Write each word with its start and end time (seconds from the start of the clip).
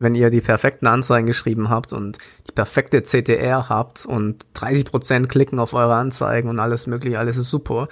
Wenn 0.00 0.14
ihr 0.14 0.30
die 0.30 0.40
perfekten 0.40 0.86
Anzeigen 0.86 1.26
geschrieben 1.26 1.70
habt 1.70 1.92
und 1.92 2.18
die 2.46 2.52
perfekte 2.52 3.02
CTR 3.02 3.68
habt 3.68 4.06
und 4.06 4.44
30% 4.54 5.26
klicken 5.26 5.58
auf 5.58 5.74
eure 5.74 5.96
Anzeigen 5.96 6.48
und 6.48 6.60
alles 6.60 6.86
mögliche, 6.86 7.18
alles 7.18 7.36
ist 7.36 7.50
super, 7.50 7.88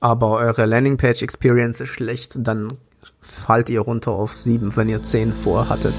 aber 0.00 0.32
eure 0.32 0.66
Landingpage 0.66 1.22
Experience 1.22 1.80
ist 1.80 1.90
schlecht, 1.90 2.32
dann 2.38 2.76
fallt 3.20 3.70
ihr 3.70 3.80
runter 3.80 4.10
auf 4.10 4.34
7, 4.34 4.76
wenn 4.76 4.88
ihr 4.88 5.02
10 5.02 5.32
vorhattet. 5.32 5.94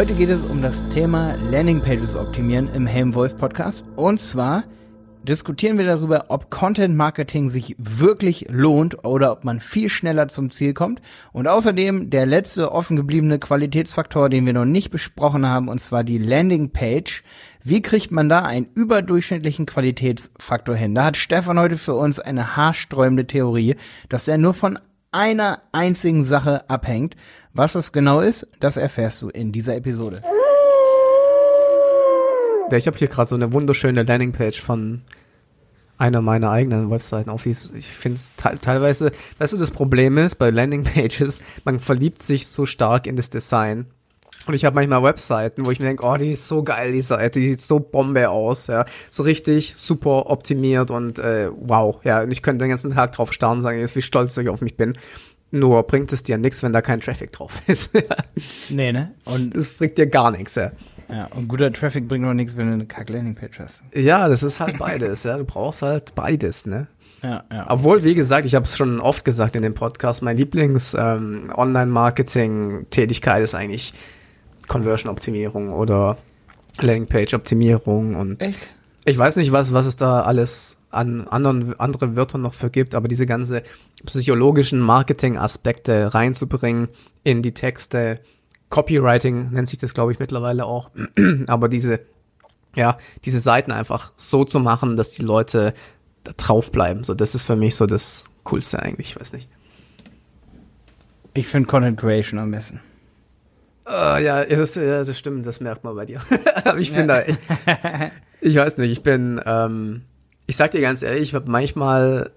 Heute 0.00 0.14
geht 0.14 0.30
es 0.30 0.46
um 0.46 0.62
das 0.62 0.82
Thema 0.88 1.34
Landingpages 1.50 2.16
optimieren 2.16 2.72
im 2.72 2.86
Helmwolf 2.86 3.36
Podcast. 3.36 3.84
Und 3.96 4.18
zwar 4.18 4.64
diskutieren 5.24 5.76
wir 5.76 5.84
darüber, 5.84 6.24
ob 6.28 6.50
Content 6.50 6.96
Marketing 6.96 7.50
sich 7.50 7.76
wirklich 7.76 8.46
lohnt 8.48 9.04
oder 9.04 9.30
ob 9.30 9.44
man 9.44 9.60
viel 9.60 9.90
schneller 9.90 10.28
zum 10.28 10.50
Ziel 10.50 10.72
kommt. 10.72 11.02
Und 11.34 11.48
außerdem 11.48 12.08
der 12.08 12.24
letzte 12.24 12.72
offen 12.72 12.96
gebliebene 12.96 13.38
Qualitätsfaktor, 13.38 14.30
den 14.30 14.46
wir 14.46 14.54
noch 14.54 14.64
nicht 14.64 14.90
besprochen 14.90 15.46
haben, 15.46 15.68
und 15.68 15.82
zwar 15.82 16.02
die 16.02 16.16
Landingpage. 16.16 17.22
Wie 17.62 17.82
kriegt 17.82 18.10
man 18.10 18.30
da 18.30 18.40
einen 18.40 18.70
überdurchschnittlichen 18.74 19.66
Qualitätsfaktor 19.66 20.76
hin? 20.76 20.94
Da 20.94 21.04
hat 21.04 21.18
Stefan 21.18 21.58
heute 21.58 21.76
für 21.76 21.94
uns 21.94 22.18
eine 22.18 22.56
haarsträubende 22.56 23.26
Theorie, 23.26 23.76
dass 24.08 24.28
er 24.28 24.38
nur 24.38 24.54
von 24.54 24.78
einer 25.12 25.62
einzigen 25.72 26.24
Sache 26.24 26.68
abhängt. 26.68 27.16
Was 27.52 27.72
das 27.72 27.92
genau 27.92 28.20
ist, 28.20 28.46
das 28.60 28.76
erfährst 28.76 29.22
du 29.22 29.28
in 29.28 29.52
dieser 29.52 29.76
Episode. 29.76 30.22
Ja, 32.70 32.76
ich 32.76 32.86
habe 32.86 32.96
hier 32.96 33.08
gerade 33.08 33.28
so 33.28 33.34
eine 33.34 33.52
wunderschöne 33.52 34.04
Landingpage 34.04 34.60
von 34.60 35.02
einer 35.98 36.22
meiner 36.22 36.50
eigenen 36.50 36.90
Webseiten 36.90 37.28
auf 37.28 37.42
die 37.42 37.50
ich 37.50 37.88
finde 37.88 38.16
es 38.16 38.34
te 38.36 38.54
teilweise, 38.60 39.12
weißt 39.38 39.52
du, 39.52 39.56
das 39.58 39.70
Problem 39.70 40.16
ist 40.16 40.36
bei 40.36 40.50
Landingpages, 40.50 41.42
man 41.64 41.78
verliebt 41.78 42.22
sich 42.22 42.46
so 42.46 42.64
stark 42.64 43.06
in 43.06 43.16
das 43.16 43.28
Design 43.28 43.86
und 44.46 44.54
ich 44.54 44.64
habe 44.64 44.74
manchmal 44.74 45.02
Webseiten, 45.02 45.66
wo 45.66 45.70
ich 45.70 45.80
mir 45.80 45.86
denke, 45.86 46.04
oh, 46.06 46.16
die 46.16 46.32
ist 46.32 46.48
so 46.48 46.62
geil, 46.62 46.92
die 46.92 47.02
Seite, 47.02 47.40
die 47.40 47.50
sieht 47.50 47.60
so 47.60 47.78
Bombe 47.78 48.30
aus, 48.30 48.68
ja. 48.68 48.84
So 49.10 49.22
richtig 49.22 49.74
super 49.76 50.30
optimiert 50.30 50.90
und 50.90 51.18
äh, 51.18 51.50
wow, 51.54 51.98
ja. 52.04 52.22
Und 52.22 52.30
ich 52.30 52.42
könnte 52.42 52.64
den 52.64 52.70
ganzen 52.70 52.90
Tag 52.90 53.12
drauf 53.12 53.32
starren 53.32 53.58
und 53.58 53.62
sagen, 53.62 53.78
wie 53.80 54.02
stolz 54.02 54.36
ich 54.36 54.48
auf 54.48 54.60
mich 54.60 54.76
bin. 54.76 54.94
Nur 55.52 55.82
bringt 55.82 56.12
es 56.12 56.22
dir 56.22 56.38
nichts, 56.38 56.62
wenn 56.62 56.72
da 56.72 56.80
kein 56.80 57.00
Traffic 57.00 57.32
drauf 57.32 57.60
ist. 57.66 57.92
nee, 58.70 58.92
ne? 58.92 59.14
Und 59.24 59.54
das 59.56 59.68
bringt 59.68 59.98
dir 59.98 60.06
gar 60.06 60.30
nichts, 60.30 60.54
ja. 60.54 60.72
Ja, 61.10 61.26
und 61.26 61.48
guter 61.48 61.72
Traffic 61.72 62.06
bringt 62.06 62.24
noch 62.24 62.34
nichts, 62.34 62.56
wenn 62.56 62.68
du 62.68 62.72
eine 62.72 62.86
kack 62.86 63.10
Landingpage 63.10 63.58
hast. 63.58 63.82
Ja, 63.92 64.28
das 64.28 64.44
ist 64.44 64.60
halt 64.60 64.78
beides, 64.78 65.24
ja. 65.24 65.36
Du 65.36 65.44
brauchst 65.44 65.82
halt 65.82 66.14
beides, 66.14 66.66
ne? 66.66 66.86
Ja, 67.22 67.44
ja. 67.52 67.66
Obwohl, 67.68 68.04
wie 68.04 68.14
gesagt, 68.14 68.46
ich 68.46 68.54
habe 68.54 68.64
es 68.64 68.76
schon 68.76 69.00
oft 69.00 69.24
gesagt 69.24 69.56
in 69.56 69.62
dem 69.62 69.74
Podcast, 69.74 70.22
mein 70.22 70.36
Lieblings 70.36 70.94
ähm, 70.94 71.52
ist 73.42 73.54
eigentlich 73.54 73.92
Conversion-Optimierung 74.70 75.72
oder 75.72 76.16
Landingpage-Optimierung 76.80 78.14
und 78.14 78.40
Echt? 78.40 78.58
ich 79.04 79.18
weiß 79.18 79.36
nicht, 79.36 79.50
was, 79.52 79.74
was 79.74 79.84
es 79.84 79.96
da 79.96 80.22
alles 80.22 80.78
an 80.90 81.26
anderen, 81.26 81.78
andere 81.78 82.16
Wörter 82.16 82.38
noch 82.38 82.54
vergibt, 82.54 82.94
aber 82.94 83.08
diese 83.08 83.26
ganze 83.26 83.64
psychologischen 84.06 84.78
Marketing-Aspekte 84.78 86.14
reinzubringen 86.14 86.88
in 87.24 87.42
die 87.42 87.52
Texte, 87.52 88.20
Copywriting 88.68 89.50
nennt 89.50 89.68
sich 89.68 89.80
das, 89.80 89.92
glaube 89.92 90.12
ich, 90.12 90.20
mittlerweile 90.20 90.64
auch, 90.64 90.90
aber 91.48 91.68
diese, 91.68 92.00
ja, 92.76 92.96
diese 93.24 93.40
Seiten 93.40 93.72
einfach 93.72 94.12
so 94.16 94.44
zu 94.44 94.60
machen, 94.60 94.96
dass 94.96 95.14
die 95.14 95.24
Leute 95.24 95.74
da 96.22 96.32
drauf 96.36 96.70
bleiben, 96.70 97.02
so, 97.02 97.14
das 97.14 97.34
ist 97.34 97.42
für 97.42 97.56
mich 97.56 97.74
so 97.74 97.86
das 97.86 98.26
Coolste 98.44 98.80
eigentlich, 98.80 99.10
ich 99.10 99.20
weiß 99.20 99.32
nicht. 99.32 99.48
Ich 101.34 101.48
finde 101.48 101.68
Content 101.68 101.98
Creation 101.98 102.38
am 102.38 102.52
besten. 102.52 102.80
Uh, 103.90 104.18
ja, 104.18 104.44
das, 104.44 104.74
das 104.74 105.18
stimmt, 105.18 105.46
das 105.46 105.60
merkt 105.60 105.82
man 105.82 105.96
bei 105.96 106.06
dir. 106.06 106.20
Aber 106.64 106.78
ich 106.78 106.94
bin 106.94 107.08
da, 107.08 107.22
ich, 107.22 107.36
ich 108.40 108.54
weiß 108.54 108.78
nicht, 108.78 108.92
ich 108.92 109.02
bin, 109.02 109.40
ähm, 109.44 110.02
ich 110.46 110.56
sag 110.56 110.70
dir 110.70 110.80
ganz 110.80 111.02
ehrlich, 111.02 111.22
ich 111.22 111.34
habe 111.34 111.50
manchmal, 111.50 112.30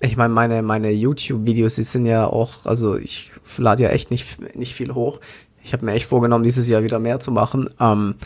ich 0.00 0.18
meine, 0.18 0.34
meine, 0.34 0.62
meine 0.62 0.90
YouTube-Videos, 0.90 1.76
die 1.76 1.84
sind 1.84 2.04
ja 2.04 2.26
auch, 2.26 2.66
also 2.66 2.96
ich 2.96 3.32
lade 3.56 3.84
ja 3.84 3.88
echt 3.90 4.10
nicht, 4.10 4.56
nicht 4.56 4.74
viel 4.74 4.92
hoch. 4.92 5.20
Ich 5.64 5.72
habe 5.72 5.86
mir 5.86 5.92
echt 5.92 6.06
vorgenommen, 6.06 6.44
dieses 6.44 6.68
Jahr 6.68 6.82
wieder 6.82 6.98
mehr 6.98 7.18
zu 7.18 7.30
machen. 7.30 7.70
Ähm, 7.80 8.16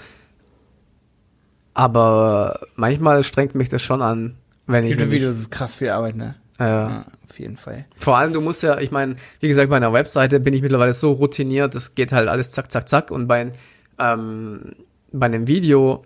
aber 1.75 2.61
manchmal 2.75 3.23
strengt 3.23 3.55
mich 3.55 3.69
das 3.69 3.83
schon 3.83 4.03
an, 4.03 4.37
wenn 4.67 4.85
ich. 4.85 4.93
YouTube-Videos 4.93 5.37
ist 5.37 5.51
krass 5.51 5.77
viel 5.77 5.91
Arbeit, 5.91 6.17
ne? 6.17 6.35
Ja. 6.59 6.67
ja. 6.67 7.07
Auf 7.29 7.39
jeden 7.39 7.57
Fall. 7.57 7.87
Vor 7.97 8.19
allem, 8.19 8.33
du 8.33 8.41
musst 8.41 8.63
ja, 8.63 8.79
ich 8.79 8.91
meine, 8.91 9.17
wie 9.41 9.49
gesagt, 9.49 9.71
bei 9.71 9.77
einer 9.77 9.93
Webseite 9.93 10.39
bin 10.39 10.53
ich 10.53 10.61
mittlerweile 10.61 10.93
so 10.93 11.13
routiniert, 11.13 11.75
das 11.75 11.95
geht 11.95 12.13
halt 12.13 12.29
alles 12.29 12.51
zack, 12.51 12.71
zack, 12.71 12.89
zack. 12.89 13.11
Und 13.11 13.27
bei, 13.27 13.53
ähm, 13.99 14.75
bei 15.13 15.27
einem 15.27 15.49
Video 15.49 16.05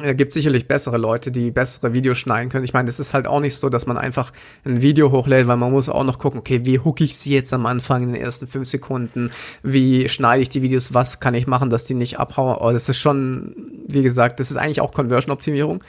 äh, 0.00 0.14
gibt 0.14 0.32
sicherlich 0.32 0.68
bessere 0.68 0.96
Leute, 0.96 1.30
die 1.30 1.50
bessere 1.50 1.92
Videos 1.92 2.16
schneiden 2.16 2.48
können. 2.48 2.64
Ich 2.64 2.72
meine, 2.72 2.88
es 2.88 2.98
ist 2.98 3.12
halt 3.12 3.26
auch 3.26 3.40
nicht 3.40 3.56
so, 3.56 3.68
dass 3.68 3.86
man 3.86 3.98
einfach 3.98 4.32
ein 4.64 4.80
Video 4.80 5.10
hochlädt, 5.10 5.46
weil 5.48 5.56
man 5.56 5.72
muss 5.72 5.88
auch 5.88 6.04
noch 6.04 6.18
gucken, 6.18 6.40
okay, 6.40 6.64
wie 6.64 6.78
hooke 6.78 7.04
ich 7.04 7.16
sie 7.18 7.34
jetzt 7.34 7.52
am 7.52 7.66
Anfang 7.66 8.04
in 8.04 8.12
den 8.12 8.22
ersten 8.22 8.46
fünf 8.46 8.68
Sekunden? 8.68 9.30
Wie 9.62 10.08
schneide 10.08 10.42
ich 10.42 10.48
die 10.48 10.62
Videos? 10.62 10.94
Was 10.94 11.20
kann 11.20 11.34
ich 11.34 11.46
machen, 11.46 11.70
dass 11.70 11.84
die 11.84 11.94
nicht 11.94 12.18
abhauen? 12.18 12.56
Oh, 12.60 12.72
das 12.72 12.88
ist 12.88 12.98
schon, 12.98 13.54
wie 13.88 14.02
gesagt, 14.02 14.40
das 14.40 14.50
ist 14.50 14.56
eigentlich 14.56 14.80
auch 14.80 14.92
Conversion-Optimierung. 14.92 15.84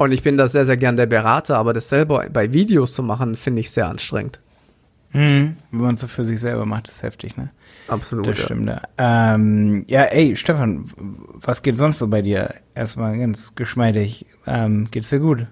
Und 0.00 0.12
ich 0.12 0.22
bin 0.22 0.38
da 0.38 0.48
sehr, 0.48 0.64
sehr 0.64 0.78
gern 0.78 0.96
der 0.96 1.04
Berater, 1.04 1.58
aber 1.58 1.74
das 1.74 1.90
selber 1.90 2.26
bei 2.32 2.54
Videos 2.54 2.94
zu 2.94 3.02
machen, 3.02 3.36
finde 3.36 3.60
ich 3.60 3.70
sehr 3.70 3.86
anstrengend. 3.86 4.40
Mhm. 5.12 5.56
Wenn 5.70 5.80
man 5.80 5.94
es 5.96 6.00
so 6.00 6.06
für 6.06 6.24
sich 6.24 6.40
selber 6.40 6.64
macht, 6.64 6.88
ist 6.88 7.02
heftig, 7.02 7.36
ne? 7.36 7.50
Absolut. 7.86 8.26
Das 8.26 8.38
ja. 8.38 8.44
stimmt, 8.46 8.66
ja. 8.66 8.80
Ähm, 8.96 9.84
ja, 9.88 10.04
ey, 10.04 10.36
Stefan, 10.36 10.90
was 11.34 11.60
geht 11.60 11.76
sonst 11.76 11.98
so 11.98 12.08
bei 12.08 12.22
dir? 12.22 12.54
Erstmal 12.74 13.18
ganz 13.18 13.54
geschmeidig. 13.56 14.24
Ähm, 14.46 14.88
geht's 14.90 15.10
dir 15.10 15.20
gut? 15.20 15.46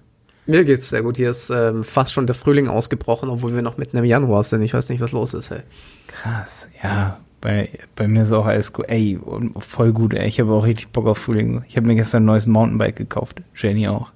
Mir 0.46 0.64
geht's 0.64 0.88
sehr 0.88 1.02
gut. 1.02 1.18
Hier 1.18 1.28
ist 1.28 1.50
ähm, 1.50 1.84
fast 1.84 2.14
schon 2.14 2.26
der 2.26 2.34
Frühling 2.34 2.68
ausgebrochen, 2.68 3.28
obwohl 3.28 3.54
wir 3.54 3.60
noch 3.60 3.76
mitten 3.76 3.98
im 3.98 4.04
Januar 4.06 4.44
sind. 4.44 4.62
Ich 4.62 4.72
weiß 4.72 4.88
nicht, 4.88 5.02
was 5.02 5.12
los 5.12 5.34
ist, 5.34 5.50
ey. 5.50 5.60
Krass, 6.06 6.68
ja. 6.82 7.20
Bei, 7.40 7.68
bei 7.94 8.08
mir 8.08 8.24
ist 8.24 8.32
auch 8.32 8.46
alles 8.46 8.72
gut. 8.72 8.86
Ey, 8.88 9.18
voll 9.58 9.92
gut, 9.92 10.14
ey. 10.14 10.26
Ich 10.26 10.40
habe 10.40 10.52
auch 10.52 10.64
richtig 10.64 10.88
Bock 10.88 11.06
auf 11.06 11.18
Frühling. 11.18 11.62
Ich 11.68 11.76
habe 11.76 11.86
mir 11.86 11.94
gestern 11.94 12.24
ein 12.24 12.26
neues 12.26 12.46
Mountainbike 12.46 12.96
gekauft. 12.96 13.42
Jenny 13.54 13.86
auch. 13.88 14.12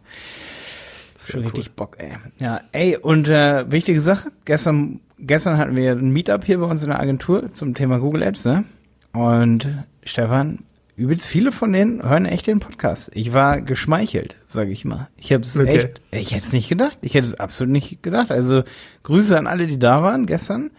Schon 1.16 1.40
cool. 1.40 1.46
richtig 1.46 1.72
Bock, 1.72 1.96
ey. 1.98 2.16
Ja, 2.40 2.62
ey, 2.72 2.96
und 2.96 3.28
äh, 3.28 3.70
wichtige 3.70 4.00
Sache, 4.00 4.32
gestern, 4.44 5.00
gestern 5.18 5.56
hatten 5.56 5.76
wir 5.76 5.92
ein 5.92 6.10
Meetup 6.10 6.44
hier 6.44 6.58
bei 6.58 6.66
uns 6.66 6.82
in 6.82 6.88
der 6.88 7.00
Agentur 7.00 7.50
zum 7.52 7.74
Thema 7.74 7.98
Google 7.98 8.24
Ads, 8.24 8.44
ne? 8.46 8.64
Und 9.12 9.68
Stefan, 10.04 10.60
übelst 10.96 11.26
viele 11.26 11.52
von 11.52 11.72
denen 11.72 12.02
hören 12.02 12.26
echt 12.26 12.46
den 12.46 12.60
Podcast. 12.60 13.10
Ich 13.14 13.32
war 13.32 13.60
geschmeichelt, 13.60 14.36
sage 14.46 14.72
ich 14.72 14.84
mal. 14.84 15.08
Ich 15.16 15.32
habe 15.32 15.44
es 15.44 15.56
okay. 15.56 15.68
echt, 15.68 16.00
ich 16.10 16.34
hätte 16.34 16.46
es 16.46 16.52
nicht 16.52 16.68
gedacht. 16.68 16.98
Ich 17.02 17.14
hätte 17.14 17.26
es 17.26 17.34
absolut 17.34 17.72
nicht 17.72 18.02
gedacht. 18.02 18.30
Also 18.30 18.64
Grüße 19.02 19.36
an 19.38 19.46
alle, 19.46 19.66
die 19.66 19.78
da 19.78 20.02
waren 20.02 20.26
gestern 20.26 20.70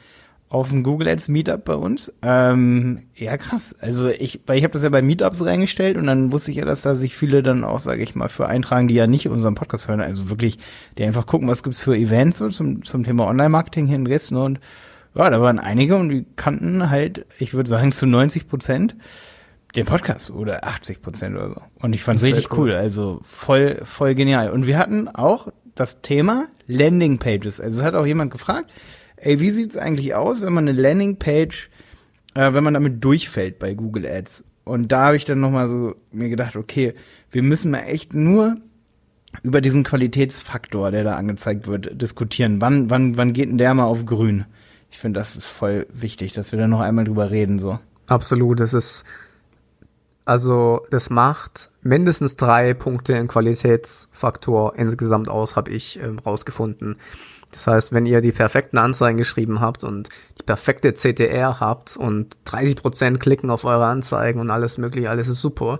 auf 0.54 0.70
dem 0.70 0.84
Google 0.84 1.08
Ads 1.08 1.30
Meetup 1.30 1.66
bei 1.66 1.74
uns. 1.74 2.14
Ähm, 2.22 3.08
ja, 3.16 3.38
krass. 3.38 3.74
Also 3.80 4.10
ich, 4.10 4.42
weil 4.46 4.60
ich 4.60 4.64
habe 4.64 4.74
das 4.74 4.84
ja 4.84 4.90
bei 4.90 5.02
Meetups 5.02 5.44
reingestellt 5.44 5.98
und 5.98 6.06
dann 6.06 6.32
wusste 6.32 6.52
ich 6.52 6.58
ja, 6.58 6.66
dass 6.66 6.84
da 6.84 6.94
sich 6.94 7.16
viele 7.16 7.42
dann 7.42 7.64
auch, 7.64 7.80
sage 7.80 8.04
ich 8.04 8.14
mal, 8.14 8.28
für 8.28 8.46
eintragen, 8.46 8.88
die 8.88 8.94
ja 8.94 9.08
nicht 9.08 9.28
unseren 9.28 9.56
Podcast 9.56 9.88
hören. 9.88 10.00
Also 10.00 10.30
wirklich, 10.30 10.60
die 11.00 11.06
einfach 11.06 11.26
gucken, 11.26 11.48
was 11.48 11.64
gibt's 11.64 11.82
für 11.82 11.98
Events 11.98 12.38
so 12.38 12.50
zum, 12.50 12.86
zum 12.86 13.04
Thema 13.04 13.26
Online-Marketing 13.26 13.88
hier 13.88 13.96
in 13.96 14.06
Dresden 14.06 14.38
und 14.38 14.60
ja, 15.16 15.28
da 15.32 15.42
waren 15.42 15.58
einige 15.58 15.96
und 15.96 16.10
die 16.10 16.26
kannten 16.36 16.92
halt, 16.92 17.26
ich 17.40 17.56
würde 17.56 17.70
sagen, 17.70 17.92
zu 17.92 18.06
90 18.06 18.48
Prozent 18.48 18.96
den 19.76 19.88
Podcast 19.88 20.30
oder 20.30 20.66
80 20.66 21.02
Prozent 21.02 21.36
oder 21.36 21.48
so. 21.50 21.62
Und 21.80 21.94
ich 21.94 22.04
fand 22.04 22.20
es 22.20 22.26
richtig 22.26 22.52
cool. 22.52 22.70
cool. 22.70 22.76
Also 22.76 23.22
voll, 23.24 23.82
voll 23.84 24.14
genial. 24.14 24.52
Und 24.52 24.68
wir 24.68 24.78
hatten 24.78 25.08
auch 25.08 25.48
das 25.74 26.02
Thema 26.02 26.46
Landing 26.68 27.18
Pages. 27.18 27.60
Also 27.60 27.80
es 27.80 27.86
hat 27.86 27.96
auch 27.96 28.06
jemand 28.06 28.30
gefragt, 28.30 28.70
ey, 29.24 29.40
wie 29.40 29.52
sieht's 29.52 29.78
eigentlich 29.78 30.16
aus, 30.16 30.42
wenn 30.42 30.54
man 30.54 30.68
eine 30.68 30.80
Landingpage, 30.80 31.70
äh, 32.36 32.54
wenn 32.54 32.64
man 32.64 32.74
damit 32.74 33.04
durchfällt 33.04 33.60
bei 33.60 33.74
Google 33.74 34.06
Ads? 34.06 34.44
Und 34.66 34.92
da 34.92 35.08
habe 35.08 35.18
ich 35.18 35.26
dann 35.26 35.40
nochmal 35.40 35.68
so 35.68 35.96
mir 36.12 36.30
gedacht, 36.30 36.56
okay, 36.56 36.94
wir 37.32 37.44
müssen 37.44 37.72
mal 37.72 37.82
echt 37.82 38.14
nur 38.14 38.56
über 39.42 39.62
diesen 39.62 39.84
Qualitätsfaktor, 39.84 40.92
der 40.92 41.04
da 41.04 41.16
angezeigt 41.16 41.68
wird, 41.68 42.02
diskutieren. 42.02 42.62
Wann, 42.62 42.90
wann, 42.90 43.18
wann 43.18 43.34
geht 43.34 43.50
denn 43.50 43.58
der 43.58 43.74
mal 43.74 43.86
auf 43.86 44.06
grün? 44.06 44.46
Ich 44.92 45.00
finde, 45.00 45.20
das 45.20 45.36
ist 45.36 45.48
voll 45.48 45.88
wichtig, 45.92 46.34
dass 46.34 46.52
wir 46.52 46.60
da 46.60 46.68
noch 46.68 46.82
einmal 46.82 47.06
drüber 47.06 47.32
reden, 47.32 47.58
so. 47.60 47.80
Absolut, 48.08 48.60
das 48.60 48.74
ist, 48.74 49.06
also, 50.26 50.86
das 50.92 51.10
macht 51.10 51.72
mindestens 51.82 52.36
drei 52.36 52.74
Punkte 52.74 53.14
im 53.14 53.28
Qualitätsfaktor 53.28 54.76
insgesamt 54.78 55.30
aus, 55.30 55.56
habe 55.56 55.72
ich 55.72 56.00
ähm, 56.00 56.20
rausgefunden. 56.20 56.96
Das 57.54 57.68
heißt, 57.68 57.94
wenn 57.94 58.06
ihr 58.06 58.22
die 58.22 58.32
perfekten 58.32 58.78
Anzeigen 58.78 59.18
geschrieben 59.18 59.62
habt 59.62 59.84
und 59.84 60.10
die 60.40 60.44
perfekte 60.44 60.94
CTR 60.94 61.60
habt 61.60 61.96
und 61.96 62.36
30% 62.48 63.20
klicken 63.20 63.50
auf 63.50 63.64
eure 63.64 63.86
Anzeigen 63.86 64.40
und 64.40 64.50
alles 64.50 64.78
mögliche, 64.78 65.10
alles 65.10 65.28
ist 65.28 65.42
super, 65.42 65.80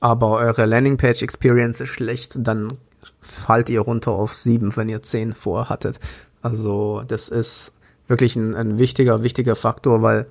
aber 0.00 0.32
eure 0.32 0.64
Landingpage 0.64 1.22
Experience 1.22 1.80
ist 1.80 1.88
schlecht, 1.88 2.36
dann 2.38 2.78
fallt 3.20 3.68
ihr 3.68 3.80
runter 3.80 4.12
auf 4.12 4.32
sieben, 4.32 4.76
wenn 4.76 4.88
ihr 4.88 5.02
zehn 5.02 5.34
vorhattet. 5.34 5.98
Also 6.40 7.02
das 7.06 7.28
ist 7.28 7.72
wirklich 8.06 8.36
ein, 8.36 8.54
ein 8.54 8.78
wichtiger, 8.78 9.22
wichtiger 9.22 9.56
Faktor, 9.56 10.02
weil 10.02 10.26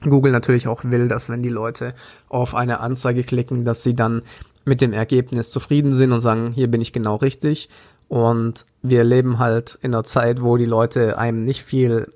Google 0.00 0.32
natürlich 0.32 0.68
auch 0.68 0.84
will, 0.84 1.08
dass 1.08 1.28
wenn 1.28 1.42
die 1.42 1.50
Leute 1.50 1.94
auf 2.28 2.54
eine 2.54 2.80
Anzeige 2.80 3.22
klicken, 3.22 3.64
dass 3.64 3.82
sie 3.82 3.94
dann 3.94 4.22
mit 4.64 4.80
dem 4.80 4.92
Ergebnis 4.92 5.50
zufrieden 5.50 5.92
sind 5.92 6.12
und 6.12 6.20
sagen, 6.20 6.52
hier 6.52 6.68
bin 6.68 6.80
ich 6.80 6.92
genau 6.92 7.16
richtig. 7.16 7.68
Und 8.08 8.66
wir 8.82 9.04
leben 9.04 9.38
halt 9.38 9.78
in 9.82 9.94
einer 9.94 10.04
Zeit, 10.04 10.42
wo 10.42 10.56
die 10.56 10.66
Leute 10.66 11.18
einem 11.18 11.44
nicht 11.44 11.62
viel 11.62 12.12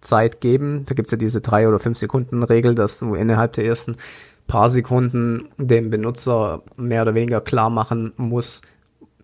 Zeit 0.00 0.40
geben. 0.40 0.84
Da 0.86 0.94
gibt's 0.94 1.12
ja 1.12 1.18
diese 1.18 1.40
drei 1.40 1.68
oder 1.68 1.78
fünf 1.78 1.98
Sekunden 1.98 2.42
Regel, 2.42 2.74
dass 2.74 2.98
du 2.98 3.14
innerhalb 3.14 3.52
der 3.54 3.64
ersten 3.64 3.96
paar 4.46 4.68
Sekunden 4.68 5.48
dem 5.58 5.90
Benutzer 5.90 6.62
mehr 6.76 7.02
oder 7.02 7.14
weniger 7.14 7.40
klar 7.40 7.70
machen 7.70 8.12
muss, 8.16 8.62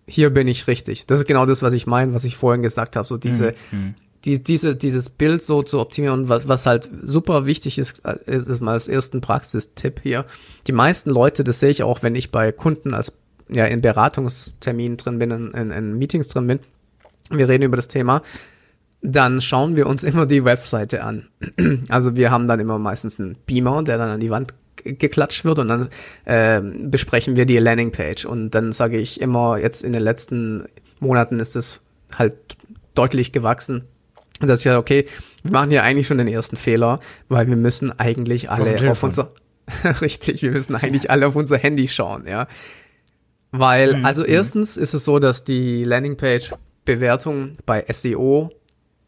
hier 0.07 0.29
bin 0.29 0.47
ich 0.47 0.67
richtig. 0.67 1.05
Das 1.05 1.19
ist 1.19 1.27
genau 1.27 1.45
das, 1.45 1.61
was 1.61 1.73
ich 1.73 1.85
meine, 1.85 2.13
was 2.13 2.23
ich 2.23 2.37
vorhin 2.37 2.63
gesagt 2.63 2.95
habe. 2.95 3.05
So 3.05 3.17
diese, 3.17 3.53
mhm. 3.71 3.93
die, 4.23 4.41
diese, 4.41 4.75
dieses 4.75 5.09
Bild 5.09 5.41
so 5.41 5.63
zu 5.63 5.79
optimieren, 5.79 6.29
was, 6.29 6.47
was 6.47 6.65
halt 6.65 6.89
super 7.01 7.45
wichtig 7.45 7.77
ist, 7.77 8.03
ist, 8.25 8.47
ist 8.47 8.61
mal 8.61 8.71
als 8.71 8.87
ersten 8.87 9.19
Praxistipp 9.19 9.99
hier. 10.01 10.25
Die 10.65 10.71
meisten 10.71 11.09
Leute, 11.09 11.43
das 11.43 11.59
sehe 11.59 11.71
ich 11.71 11.83
auch, 11.83 12.03
wenn 12.03 12.15
ich 12.15 12.31
bei 12.31 12.53
Kunden 12.53 12.93
als 12.93 13.13
ja 13.49 13.65
in 13.65 13.81
Beratungsterminen 13.81 14.97
drin 14.97 15.19
bin, 15.19 15.31
in, 15.31 15.51
in, 15.51 15.71
in 15.71 15.97
Meetings 15.97 16.29
drin 16.29 16.47
bin. 16.47 16.59
Wir 17.29 17.47
reden 17.47 17.63
über 17.63 17.75
das 17.75 17.87
Thema 17.87 18.21
dann 19.01 19.41
schauen 19.41 19.75
wir 19.75 19.87
uns 19.87 20.03
immer 20.03 20.25
die 20.25 20.43
Webseite 20.43 21.03
an. 21.03 21.27
Also 21.89 22.15
wir 22.15 22.31
haben 22.31 22.47
dann 22.47 22.59
immer 22.59 22.79
meistens 22.79 23.19
einen 23.19 23.37
Beamer, 23.45 23.83
der 23.83 23.97
dann 23.97 24.09
an 24.09 24.19
die 24.19 24.29
Wand 24.29 24.53
geklatscht 24.83 25.43
wird 25.43 25.59
und 25.59 25.67
dann 25.67 25.89
äh, 26.25 26.61
besprechen 26.61 27.35
wir 27.35 27.45
die 27.45 27.57
Landingpage 27.57 28.25
und 28.25 28.51
dann 28.51 28.71
sage 28.71 28.97
ich 28.97 29.21
immer, 29.21 29.57
jetzt 29.57 29.83
in 29.83 29.93
den 29.93 30.03
letzten 30.03 30.65
Monaten 30.99 31.39
ist 31.39 31.55
es 31.55 31.81
halt 32.15 32.35
deutlich 32.93 33.31
gewachsen. 33.31 33.83
Das 34.39 34.59
ist 34.59 34.65
ja 34.65 34.77
okay, 34.77 35.05
wir 35.43 35.51
machen 35.51 35.71
ja 35.71 35.81
eigentlich 35.81 36.07
schon 36.07 36.19
den 36.19 36.27
ersten 36.27 36.57
Fehler, 36.57 36.99
weil 37.27 37.47
wir 37.47 37.55
müssen 37.55 37.97
eigentlich 37.99 38.49
alle 38.49 38.75
auf, 38.75 38.83
auf 38.91 39.03
unser 39.03 39.31
richtig, 40.01 40.41
wir 40.41 40.51
müssen 40.51 40.75
eigentlich 40.75 41.09
alle 41.09 41.27
auf 41.27 41.35
unser 41.35 41.57
Handy 41.57 41.87
schauen, 41.87 42.25
ja. 42.27 42.47
Weil, 43.51 43.97
mhm. 43.97 44.05
also 44.05 44.23
mhm. 44.23 44.29
erstens 44.29 44.77
ist 44.77 44.93
es 44.93 45.03
so, 45.03 45.19
dass 45.19 45.43
die 45.43 45.83
Landingpage 45.83 46.53
Bewertung 46.85 47.53
bei 47.65 47.85
SEO 47.89 48.51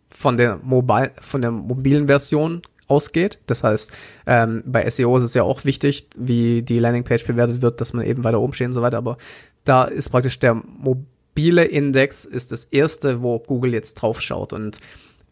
von 0.09 0.37
der 0.37 0.57
Mobile, 0.61 1.11
von 1.19 1.41
der 1.41 1.51
mobilen 1.51 2.07
Version 2.07 2.61
ausgeht. 2.87 3.39
Das 3.45 3.63
heißt, 3.63 3.91
ähm, 4.25 4.63
bei 4.65 4.89
SEO 4.89 5.15
ist 5.17 5.23
es 5.23 5.33
ja 5.33 5.43
auch 5.43 5.63
wichtig, 5.63 6.07
wie 6.17 6.61
die 6.61 6.79
Landingpage 6.79 7.25
bewertet 7.25 7.61
wird, 7.61 7.79
dass 7.81 7.93
man 7.93 8.05
eben 8.05 8.23
weiter 8.23 8.41
oben 8.41 8.53
steht 8.53 8.67
und 8.67 8.73
so 8.73 8.81
weiter. 8.81 8.97
Aber 8.97 9.17
da 9.63 9.83
ist 9.85 10.09
praktisch 10.09 10.39
der 10.39 10.55
mobile 10.55 11.63
Index 11.63 12.25
ist 12.25 12.51
das 12.51 12.65
erste, 12.65 13.21
wo 13.21 13.39
Google 13.39 13.73
jetzt 13.73 13.95
drauf 13.95 14.21
schaut. 14.21 14.51
Und 14.51 14.79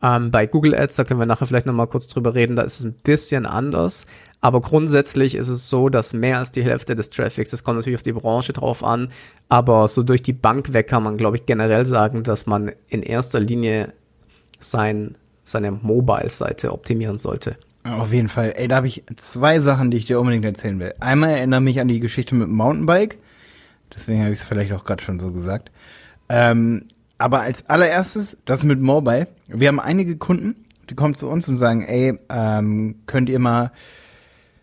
ähm, 0.02 0.32
bei 0.32 0.46
Google 0.46 0.76
Ads, 0.76 0.96
da 0.96 1.04
können 1.04 1.20
wir 1.20 1.26
nachher 1.26 1.48
vielleicht 1.48 1.66
nochmal 1.66 1.88
kurz 1.88 2.08
drüber 2.08 2.36
reden, 2.36 2.56
da 2.56 2.64
ist 2.64 2.80
es 2.80 2.86
ein 2.86 2.94
bisschen 2.94 3.46
anders. 3.46 4.06
Aber 4.40 4.62
grundsätzlich 4.62 5.34
ist 5.36 5.50
es 5.50 5.68
so, 5.68 5.90
dass 5.90 6.14
mehr 6.14 6.38
als 6.38 6.52
die 6.52 6.64
Hälfte 6.64 6.94
des 6.94 7.10
Traffics, 7.10 7.50
das 7.50 7.64
kommt 7.64 7.78
natürlich 7.78 7.98
auf 7.98 8.04
die 8.04 8.14
Branche 8.14 8.54
drauf 8.54 8.84
an, 8.84 9.12
aber 9.50 9.88
so 9.88 10.04
durch 10.04 10.22
die 10.22 10.34
Bank 10.34 10.74
weg 10.74 10.88
kann 10.88 11.04
man, 11.04 11.18
glaube 11.18 11.38
ich, 11.38 11.46
generell 11.48 11.86
sagen, 11.86 12.24
dass 12.24 12.46
man 12.46 12.72
in 12.88 13.02
erster 13.02 13.40
Linie 13.40 13.94
sein, 14.60 15.16
seine 15.44 15.72
Mobile-Seite 15.72 16.72
optimieren 16.72 17.18
sollte. 17.18 17.56
Auf 17.84 18.12
jeden 18.12 18.28
Fall. 18.28 18.54
Ey, 18.56 18.68
da 18.68 18.76
habe 18.78 18.88
ich 18.88 19.04
zwei 19.16 19.60
Sachen, 19.60 19.92
die 19.92 19.98
ich 19.98 20.06
dir 20.06 20.20
unbedingt 20.20 20.46
erzählen 20.46 20.80
will. 20.80 20.94
Einmal 21.00 21.30
erinnere 21.30 21.62
mich 21.62 21.80
an 21.80 21.88
die 21.88 22.00
Geschichte 22.00 22.36
mit 22.36 22.48
dem 22.48 22.56
Mountainbike. 22.56 23.18
Deswegen 23.96 24.22
habe 24.22 24.34
ich 24.34 24.42
es 24.42 24.46
vielleicht 24.46 24.74
auch 24.74 24.84
gerade 24.84 25.02
schon 25.02 25.20
so 25.20 25.32
gesagt. 25.32 25.72
Ähm, 26.28 26.86
aber 27.18 27.42
als 27.42 27.68
allererstes, 27.68 28.38
das 28.46 28.64
mit 28.64 28.80
Mobile. 28.80 29.28
Wir 29.48 29.68
haben 29.68 29.80
einige 29.80 30.18
Kunden, 30.18 30.56
die 30.90 30.96
kommen 30.96 31.16
zu 31.16 31.28
uns 31.28 31.50
und 31.50 31.58
sagen, 31.58 31.84
ey, 31.84 32.18
ähm, 32.30 32.96
könnt 33.06 33.30
ihr 33.30 33.40
mal 33.40 33.72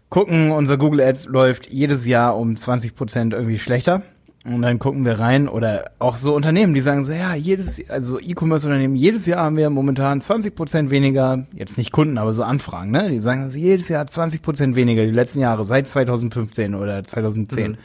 gucken, 0.09 0.53
unser 0.53 0.77
Google 0.77 1.01
Ads 1.01 1.27
läuft 1.27 1.67
jedes 1.67 2.07
Jahr 2.07 2.37
um 2.37 2.57
20 2.57 2.95
Prozent 2.95 3.33
irgendwie 3.33 3.59
schlechter. 3.59 4.03
Und 4.45 4.61
dann 4.61 4.79
gucken 4.79 5.07
wir 5.07 5.21
rein 5.21 5.49
oder 5.49 5.93
auch 5.99 6.17
so 6.17 6.35
Unternehmen, 6.35 6.75
die 6.75 6.83
sagen 6.83 7.03
so, 7.03 7.13
ja, 7.13 7.35
jedes, 7.35 7.89
also 7.89 8.21
E-Commerce-Unternehmen, 8.21 8.95
jedes 8.95 9.25
Jahr 9.25 9.43
haben 9.43 9.57
wir 9.57 9.71
momentan 9.71 10.21
20 10.21 10.55
Prozent 10.55 10.91
weniger, 10.91 11.47
jetzt 11.55 11.79
nicht 11.79 11.93
Kunden, 11.93 12.19
aber 12.19 12.35
so 12.35 12.43
Anfragen, 12.43 12.91
ne? 12.91 13.09
Die 13.09 13.21
sagen 13.21 13.43
also 13.43 13.57
jedes 13.57 13.89
Jahr 13.89 14.07
20 14.07 14.43
Prozent 14.43 14.77
weniger, 14.77 15.03
die 15.07 15.13
letzten 15.13 15.41
Jahre, 15.41 15.65
seit 15.65 15.89
2015 15.89 16.75
oder 16.75 17.03
2010. 17.03 17.71
Mhm. 17.71 17.79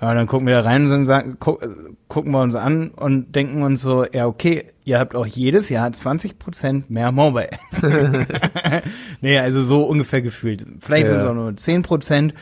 Ja, 0.00 0.14
dann 0.14 0.26
gucken 0.26 0.46
wir 0.46 0.54
da 0.54 0.60
rein 0.62 0.90
und 0.90 1.04
sagen, 1.04 1.36
gu 1.38 1.58
gucken 2.08 2.32
wir 2.32 2.40
uns 2.40 2.54
an 2.54 2.90
und 2.90 3.34
denken 3.34 3.62
uns 3.62 3.82
so, 3.82 4.06
ja, 4.06 4.26
okay, 4.26 4.66
ihr 4.84 4.98
habt 4.98 5.14
auch 5.14 5.26
jedes 5.26 5.68
Jahr 5.68 5.92
20 5.92 6.38
Prozent 6.38 6.90
mehr 6.90 7.12
Mobile. 7.12 7.50
nee, 9.20 9.38
also 9.38 9.62
so 9.62 9.84
ungefähr 9.84 10.22
gefühlt. 10.22 10.64
Vielleicht 10.80 11.04
ja. 11.04 11.10
sind 11.10 11.20
es 11.20 11.26
auch 11.26 11.34
nur 11.34 11.56
10 11.56 11.82
Prozent 11.82 12.34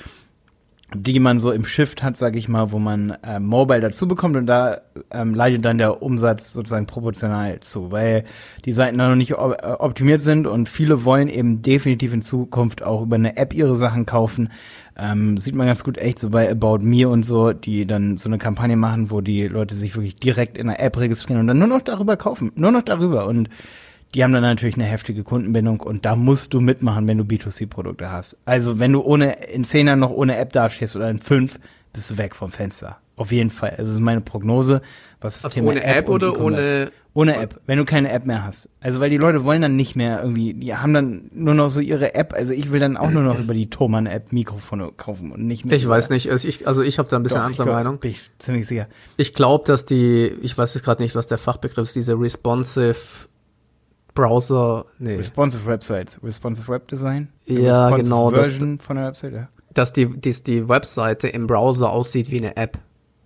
die 0.95 1.21
man 1.21 1.39
so 1.39 1.53
im 1.53 1.67
Shift 1.67 2.03
hat, 2.03 2.17
sage 2.17 2.39
ich 2.39 2.49
mal, 2.49 2.73
wo 2.73 2.79
man 2.79 3.11
äh, 3.23 3.39
Mobile 3.41 3.81
dazu 3.81 4.09
bekommt 4.09 4.37
und 4.37 4.47
da 4.47 4.81
ähm, 5.11 5.35
leidet 5.35 5.65
dann 5.65 5.77
der 5.77 6.03
Umsatz 6.03 6.55
sozusagen 6.55 6.87
proportional 6.87 7.61
zu, 7.61 7.93
weil 7.93 8.25
die 8.65 8.73
Seiten 8.73 8.97
da 8.97 9.09
noch 9.09 9.17
nicht 9.17 9.35
optimiert 9.35 10.23
sind 10.23 10.47
und 10.47 10.69
viele 10.69 11.05
wollen 11.05 11.29
eben 11.29 11.61
definitiv 11.61 12.15
in 12.15 12.23
Zukunft 12.23 12.83
auch 12.83 13.03
über 13.03 13.17
eine 13.17 13.37
App 13.37 13.53
ihre 13.53 13.75
Sachen 13.75 14.07
kaufen. 14.07 14.51
Ähm, 14.99 15.37
sieht 15.37 15.55
man 15.55 15.67
ganz 15.67 15.85
gut 15.85 15.97
echt 15.97 16.19
so 16.19 16.31
bei 16.31 16.51
About 16.51 16.79
Me 16.79 17.09
und 17.09 17.25
so, 17.25 17.53
die 17.53 17.87
dann 17.87 18.17
so 18.17 18.29
eine 18.29 18.39
Kampagne 18.39 18.77
machen, 18.77 19.11
wo 19.11 19.21
die 19.21 19.47
Leute 19.47 19.75
sich 19.75 19.95
wirklich 19.95 20.17
direkt 20.17 20.59
in 20.59 20.67
der 20.67 20.81
App 20.81 20.99
registrieren 20.99 21.41
und 21.41 21.47
dann 21.47 21.59
nur 21.59 21.69
noch 21.69 21.83
darüber 21.83 22.17
kaufen, 22.17 22.51
nur 22.57 22.73
noch 22.73 22.83
darüber 22.83 23.27
und 23.27 23.49
die 24.15 24.25
haben 24.25 24.33
dann 24.33 24.43
natürlich 24.43 24.77
eine 24.77 24.87
heftige 24.87 25.23
Kundenbindung 25.23 25.81
und 25.81 26.05
da 26.05 26.17
musst 26.17 26.55
du 26.55 26.61
mitmachen, 26.61 27.07
wenn 27.07 27.19
du 27.19 27.25
B2C-Produkte 27.25 28.11
hast. 28.11 28.37
Also 28.45 28.79
wenn 28.79 28.93
du 28.93 29.03
ohne 29.03 29.47
in 29.51 29.65
zehn 29.65 29.87
Jahren 29.87 29.99
noch 30.01 30.11
ohne 30.11 30.37
App 30.37 30.53
dastehst 30.53 30.97
oder 30.97 31.11
in 31.11 31.19
fünf, 31.19 31.61
bist 31.93 32.11
du 32.11 32.19
weg 32.19 32.35
vom 32.35 32.51
Fenster. 32.51 32.99
Auf 33.17 33.33
jeden 33.33 33.51
Fall. 33.51 33.71
Also 33.71 33.83
das 33.83 33.93
ist 33.93 34.01
meine 34.01 34.21
Prognose. 34.21 34.81
Was 35.21 35.35
das 35.35 35.45
also 35.45 35.55
Thema 35.57 35.71
ohne 35.73 35.83
App, 35.83 35.97
App 35.97 36.09
oder 36.09 36.41
ohne 36.41 36.91
ohne 37.19 37.37
App, 37.37 37.61
wenn 37.67 37.79
du 37.79 37.85
keine 37.85 38.13
App 38.13 38.27
mehr 38.27 38.45
hast. 38.45 38.69
Also 38.81 39.01
weil 39.01 39.11
die 39.11 39.17
Leute 39.17 39.43
wollen 39.43 39.61
dann 39.61 39.75
nicht 39.75 39.97
mehr 39.97 40.23
irgendwie, 40.23 40.55
die 40.55 40.77
haben 40.77 40.95
dann 40.95 41.29
nur 41.35 41.53
noch 41.53 41.69
so 41.69 41.81
ihre 41.81 42.15
App. 42.15 42.33
Also 42.33 42.53
ich 42.53 42.71
will 42.71 42.79
dann 42.79 42.97
auch 42.97 43.11
nur 43.11 43.25
noch 43.25 43.41
über 43.41 43.55
die 43.55 43.69
Thomann 43.69 44.07
App 44.07 44.33
Mikrofone 44.33 44.93
kaufen 44.97 45.33
und 45.33 45.45
nicht 45.45 45.65
mehr. 45.65 45.77
Ich 45.77 45.89
weiß 45.89 46.11
nicht, 46.11 46.31
also 46.31 46.47
ich, 46.47 46.69
also 46.69 46.81
ich 46.81 47.01
habe 47.01 47.09
da 47.09 47.17
ein 47.17 47.25
bisschen 47.25 47.41
Doch, 47.41 47.47
andere 47.47 47.65
glaub, 47.65 47.75
Meinung. 47.75 47.99
Bin 47.99 48.13
ich 48.13 48.31
ziemlich 48.39 48.69
sicher. 48.69 48.87
Ich 49.17 49.35
glaube, 49.35 49.65
dass 49.65 49.85
die, 49.85 50.27
ich 50.43 50.57
weiß 50.57 50.75
jetzt 50.75 50.85
gerade 50.85 51.03
nicht, 51.03 51.17
was 51.17 51.27
der 51.27 51.39
Fachbegriff 51.39 51.89
ist, 51.89 51.97
diese 51.97 52.15
responsive 52.15 53.27
Browser, 54.15 54.85
nee. 55.01 55.17
Responsive 55.17 55.67
Websites, 55.67 56.21
Responsive 56.23 56.69
Web 56.69 56.87
Design. 56.87 57.31
Ja, 57.47 57.91
genau. 57.97 58.31
Version 58.31 58.77
das, 58.77 58.87
von 58.87 58.95
der 58.95 59.07
Website, 59.07 59.33
ja. 59.33 59.49
Dass 59.75 59.93
die, 59.93 60.21
dass 60.21 60.45
die 60.45 60.69
Webseite 60.69 61.27
im 61.27 61.49
Browser 61.49 61.91
aussieht 61.91 62.31
wie 62.31 62.39
eine 62.39 62.57
App. 62.57 62.79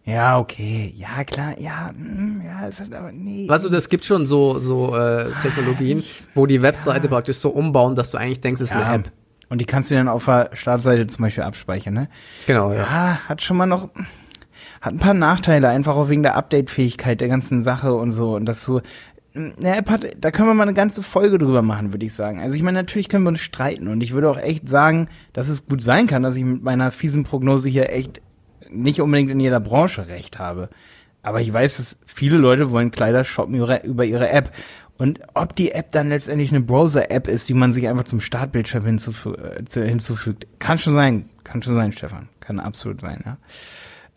Ja, 0.04 0.38
okay. 0.38 0.92
Ja, 0.96 1.22
klar. 1.24 1.58
Ja, 1.58 1.92
mm, 1.92 2.42
ja, 2.44 2.68
es 2.68 2.80
ist 2.80 2.92
aber 2.92 3.12
nee. 3.12 3.48
Weißt 3.48 3.64
du, 3.64 3.68
das 3.68 3.88
gibt 3.88 4.04
schon 4.04 4.26
so, 4.26 4.58
so 4.58 4.96
äh, 4.96 5.30
Technologien, 5.40 6.00
ah, 6.00 6.24
wo 6.34 6.46
die 6.46 6.60
Webseite 6.62 7.06
ja. 7.06 7.14
praktisch 7.14 7.36
so 7.36 7.50
umbauen, 7.50 7.94
dass 7.94 8.10
du 8.10 8.18
eigentlich 8.18 8.40
denkst, 8.40 8.60
es 8.60 8.70
ist 8.70 8.74
ja. 8.74 8.82
eine 8.82 8.94
App. 8.96 9.12
Und 9.48 9.58
die 9.60 9.64
kannst 9.64 9.90
du 9.90 9.94
dann 9.94 10.08
auf 10.08 10.24
der 10.24 10.50
Startseite 10.54 11.06
zum 11.06 11.22
Beispiel 11.22 11.44
abspeichern, 11.44 11.94
ne? 11.94 12.08
Genau, 12.46 12.72
ja. 12.72 12.78
Ja, 12.78 13.18
hat 13.28 13.42
schon 13.42 13.58
mal 13.58 13.66
noch, 13.66 13.90
hat 14.80 14.94
ein 14.94 14.98
paar 14.98 15.14
Nachteile, 15.14 15.68
einfach 15.68 15.94
auch 15.94 16.08
wegen 16.08 16.22
der 16.22 16.36
Update-Fähigkeit 16.36 17.20
der 17.20 17.28
ganzen 17.28 17.62
Sache 17.62 17.94
und 17.94 18.12
so. 18.12 18.34
Und 18.34 18.46
dass 18.46 18.64
du 18.64 18.80
eine 19.34 19.76
App 19.76 19.88
hat, 19.88 20.06
da 20.18 20.30
können 20.30 20.48
wir 20.48 20.54
mal 20.54 20.64
eine 20.64 20.74
ganze 20.74 21.02
Folge 21.02 21.38
drüber 21.38 21.62
machen, 21.62 21.92
würde 21.92 22.04
ich 22.04 22.14
sagen. 22.14 22.40
Also 22.40 22.56
ich 22.56 22.62
meine, 22.62 22.78
natürlich 22.78 23.08
können 23.08 23.24
wir 23.24 23.28
uns 23.28 23.40
streiten 23.40 23.88
und 23.88 24.02
ich 24.02 24.12
würde 24.12 24.30
auch 24.30 24.38
echt 24.38 24.68
sagen, 24.68 25.08
dass 25.32 25.48
es 25.48 25.66
gut 25.66 25.80
sein 25.80 26.06
kann, 26.06 26.22
dass 26.22 26.36
ich 26.36 26.44
mit 26.44 26.62
meiner 26.62 26.90
fiesen 26.90 27.24
Prognose 27.24 27.68
hier 27.68 27.90
echt 27.90 28.20
nicht 28.72 29.00
unbedingt 29.00 29.30
in 29.30 29.40
jeder 29.40 29.60
Branche 29.60 30.08
recht 30.08 30.38
habe. 30.38 30.68
Aber 31.22 31.40
ich 31.40 31.52
weiß, 31.52 31.76
dass 31.76 31.98
viele 32.04 32.36
Leute 32.36 32.70
wollen 32.70 32.90
Kleider 32.90 33.24
shoppen 33.24 33.54
über 33.54 34.04
ihre 34.04 34.28
App. 34.28 34.52
Und 34.98 35.20
ob 35.34 35.56
die 35.56 35.72
App 35.72 35.90
dann 35.92 36.08
letztendlich 36.08 36.50
eine 36.50 36.60
Browser-App 36.60 37.28
ist, 37.28 37.48
die 37.48 37.54
man 37.54 37.72
sich 37.72 37.88
einfach 37.88 38.04
zum 38.04 38.20
Startbildschirm 38.20 38.84
hinzufü 38.84 39.34
äh, 39.34 39.88
hinzufügt, 39.88 40.46
kann 40.58 40.78
schon 40.78 40.94
sein. 40.94 41.28
Kann 41.44 41.62
schon 41.62 41.74
sein, 41.74 41.92
Stefan. 41.92 42.28
Kann 42.40 42.60
absolut 42.60 43.00
sein, 43.00 43.22
ja. 43.24 43.36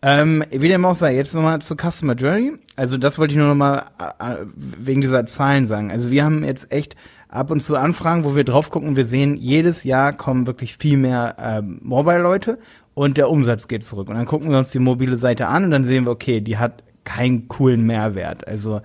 Ähm, 0.01 0.43
wie 0.51 0.67
dem 0.67 0.85
auch 0.85 0.93
sei, 0.93 1.15
jetzt 1.15 1.33
nochmal 1.33 1.61
zur 1.61 1.77
Customer 1.77 2.13
Journey. 2.13 2.53
Also 2.75 2.97
das 2.97 3.17
wollte 3.17 3.31
ich 3.31 3.37
nur 3.39 3.47
nochmal 3.47 3.85
äh, 4.19 4.35
wegen 4.55 5.01
dieser 5.01 5.25
Zahlen 5.25 5.65
sagen. 5.65 5.89
Also 5.89 6.11
wir 6.11 6.23
haben 6.23 6.43
jetzt 6.43 6.71
echt 6.71 6.95
ab 7.27 7.49
und 7.49 7.61
zu 7.61 7.75
Anfragen, 7.75 8.23
wo 8.23 8.35
wir 8.35 8.43
drauf 8.43 8.69
gucken, 8.69 8.95
wir 8.95 9.05
sehen, 9.05 9.35
jedes 9.35 9.83
Jahr 9.83 10.13
kommen 10.13 10.45
wirklich 10.45 10.77
viel 10.77 10.97
mehr 10.97 11.35
ähm, 11.39 11.79
Mobile-Leute 11.81 12.59
und 12.95 13.17
der 13.17 13.29
Umsatz 13.29 13.67
geht 13.67 13.83
zurück. 13.83 14.09
Und 14.09 14.15
dann 14.15 14.25
gucken 14.25 14.49
wir 14.49 14.57
uns 14.57 14.71
die 14.71 14.79
mobile 14.79 15.17
Seite 15.17 15.47
an 15.47 15.65
und 15.65 15.71
dann 15.71 15.83
sehen 15.83 16.05
wir, 16.05 16.11
okay, 16.11 16.41
die 16.41 16.57
hat 16.57 16.83
keinen 17.03 17.47
coolen 17.47 17.85
Mehrwert. 17.85 18.47
Also 18.47 18.81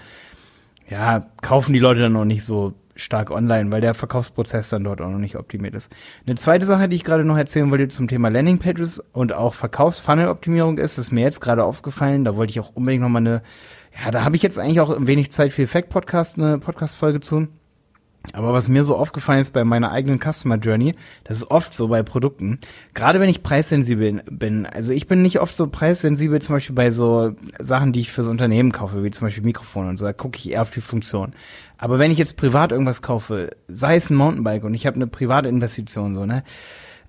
ja, 0.88 1.26
kaufen 1.40 1.72
die 1.72 1.78
Leute 1.78 2.00
dann 2.00 2.12
noch 2.12 2.24
nicht 2.24 2.44
so 2.44 2.74
stark 2.96 3.30
online, 3.30 3.72
weil 3.72 3.80
der 3.80 3.94
Verkaufsprozess 3.94 4.68
dann 4.68 4.84
dort 4.84 5.00
auch 5.00 5.08
noch 5.08 5.18
nicht 5.18 5.36
optimiert 5.36 5.74
ist. 5.74 5.90
Eine 6.26 6.36
zweite 6.36 6.66
Sache, 6.66 6.88
die 6.88 6.96
ich 6.96 7.04
gerade 7.04 7.24
noch 7.24 7.38
erzählen 7.38 7.70
wollte 7.70 7.88
zum 7.88 8.08
Thema 8.08 8.28
Landingpages 8.28 9.02
und 9.12 9.32
auch 9.32 9.54
Verkaufsfunnel-Optimierung 9.54 10.76
ist, 10.76 10.98
ist 10.98 11.12
mir 11.12 11.22
jetzt 11.22 11.40
gerade 11.40 11.64
aufgefallen, 11.64 12.24
da 12.24 12.36
wollte 12.36 12.50
ich 12.50 12.60
auch 12.60 12.72
unbedingt 12.74 13.02
noch 13.02 13.08
mal 13.08 13.20
eine, 13.20 13.42
ja, 14.04 14.10
da 14.10 14.24
habe 14.24 14.36
ich 14.36 14.42
jetzt 14.42 14.58
eigentlich 14.58 14.80
auch 14.80 14.94
wenig 14.98 15.32
Zeit 15.32 15.52
für 15.52 15.62
Effekt-Podcast, 15.62 16.36
eine 16.36 16.58
Podcast-Folge 16.58 17.20
zu. 17.20 17.48
Aber 18.32 18.52
was 18.52 18.68
mir 18.68 18.84
so 18.84 18.96
aufgefallen 18.96 19.40
ist 19.40 19.52
bei 19.52 19.64
meiner 19.64 19.90
eigenen 19.90 20.20
Customer 20.20 20.56
Journey, 20.56 20.94
das 21.24 21.38
ist 21.38 21.50
oft 21.50 21.74
so 21.74 21.88
bei 21.88 22.02
Produkten, 22.02 22.58
gerade 22.94 23.18
wenn 23.18 23.28
ich 23.28 23.42
preissensibel 23.42 24.22
bin, 24.30 24.66
also 24.66 24.92
ich 24.92 25.06
bin 25.06 25.22
nicht 25.22 25.40
oft 25.40 25.54
so 25.54 25.66
preissensibel 25.66 26.40
zum 26.40 26.56
Beispiel 26.56 26.74
bei 26.74 26.92
so 26.92 27.32
Sachen, 27.58 27.92
die 27.92 28.00
ich 28.00 28.12
fürs 28.12 28.28
Unternehmen 28.28 28.72
kaufe, 28.72 29.02
wie 29.02 29.10
zum 29.10 29.26
Beispiel 29.26 29.42
Mikrofon 29.42 29.88
und 29.88 29.98
so, 29.98 30.04
da 30.04 30.12
gucke 30.12 30.38
ich 30.38 30.50
eher 30.50 30.62
auf 30.62 30.70
die 30.70 30.80
Funktion. 30.80 31.32
Aber 31.78 31.98
wenn 31.98 32.10
ich 32.10 32.18
jetzt 32.18 32.36
privat 32.36 32.72
irgendwas 32.72 33.02
kaufe, 33.02 33.50
sei 33.68 33.96
es 33.96 34.10
ein 34.10 34.16
Mountainbike 34.16 34.64
und 34.64 34.74
ich 34.74 34.86
habe 34.86 34.96
eine 34.96 35.06
private 35.06 35.48
Investition 35.48 36.14
so, 36.14 36.26
ne, 36.26 36.44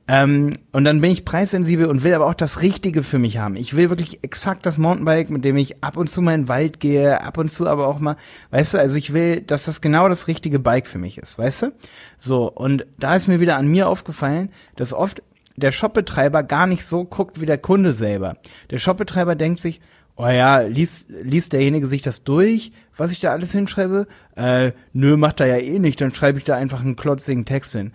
ähm, 0.08 0.58
und 0.72 0.84
dann 0.84 1.00
bin 1.00 1.12
ich 1.12 1.26
preissensibel 1.26 1.86
und 1.86 2.04
will 2.04 2.14
aber 2.14 2.28
auch 2.28 2.34
das 2.34 2.62
Richtige 2.62 3.04
für 3.04 3.20
mich 3.20 3.38
haben. 3.38 3.56
Ich 3.56 3.76
will 3.76 3.90
wirklich 3.90 4.24
exakt 4.24 4.66
das 4.66 4.78
Mountainbike, 4.78 5.30
mit 5.30 5.46
dem 5.46 5.58
ich 5.58 5.84
ab 5.84 5.96
und 5.96 6.10
zu 6.10 6.22
mal 6.22 6.34
in 6.34 6.42
den 6.44 6.48
Wald 6.48 6.80
gehe, 6.80 7.22
ab 7.22 7.38
und 7.38 7.50
zu 7.50 7.68
aber 7.68 7.88
auch 7.88 8.00
mal, 8.00 8.18
weißt 8.50 8.74
du, 8.74 8.80
also 8.80 8.98
ich 8.98 9.14
will, 9.14 9.42
dass 9.42 9.66
das 9.66 9.82
genau 9.82 10.10
das 10.10 10.28
richtige 10.28 10.60
Bike 10.60 10.88
für 10.88 10.98
mich 10.98 11.18
ist, 11.18 11.38
weißt 11.38 11.62
du? 11.64 11.74
So, 12.18 12.52
und 12.52 12.86
da 13.00 13.16
ist 13.16 13.28
mir 13.28 13.40
wieder 13.40 13.58
an 13.58 13.68
mir 13.68 13.88
aufgefallen, 13.88 14.50
dass 14.76 14.94
oft 14.94 15.22
der 15.56 15.72
Shopbetreiber 15.72 16.44
gar 16.44 16.68
nicht 16.68 16.86
so 16.86 17.06
guckt 17.06 17.40
wie 17.40 17.46
der 17.46 17.58
Kunde 17.58 17.94
selber. 17.94 18.38
Der 18.70 18.80
Shopbetreiber 18.80 19.36
denkt 19.36 19.60
sich, 19.60 19.82
oh 20.16 20.28
ja, 20.28 20.60
liest, 20.60 21.10
liest 21.10 21.54
derjenige 21.54 21.88
sich 21.88 22.02
das 22.02 22.24
durch, 22.24 22.72
was 22.98 23.12
ich 23.12 23.20
da 23.20 23.32
alles 23.32 23.52
hinschreibe? 23.52 24.08
Äh, 24.36 24.72
nö, 24.94 25.18
macht 25.18 25.40
er 25.40 25.48
ja 25.48 25.58
eh 25.58 25.80
nicht, 25.80 26.02
dann 26.02 26.14
schreibe 26.14 26.38
ich 26.38 26.44
da 26.44 26.56
einfach 26.56 26.82
einen 26.82 26.96
klotzigen 26.96 27.46
Text 27.46 27.74
hin. 27.74 27.94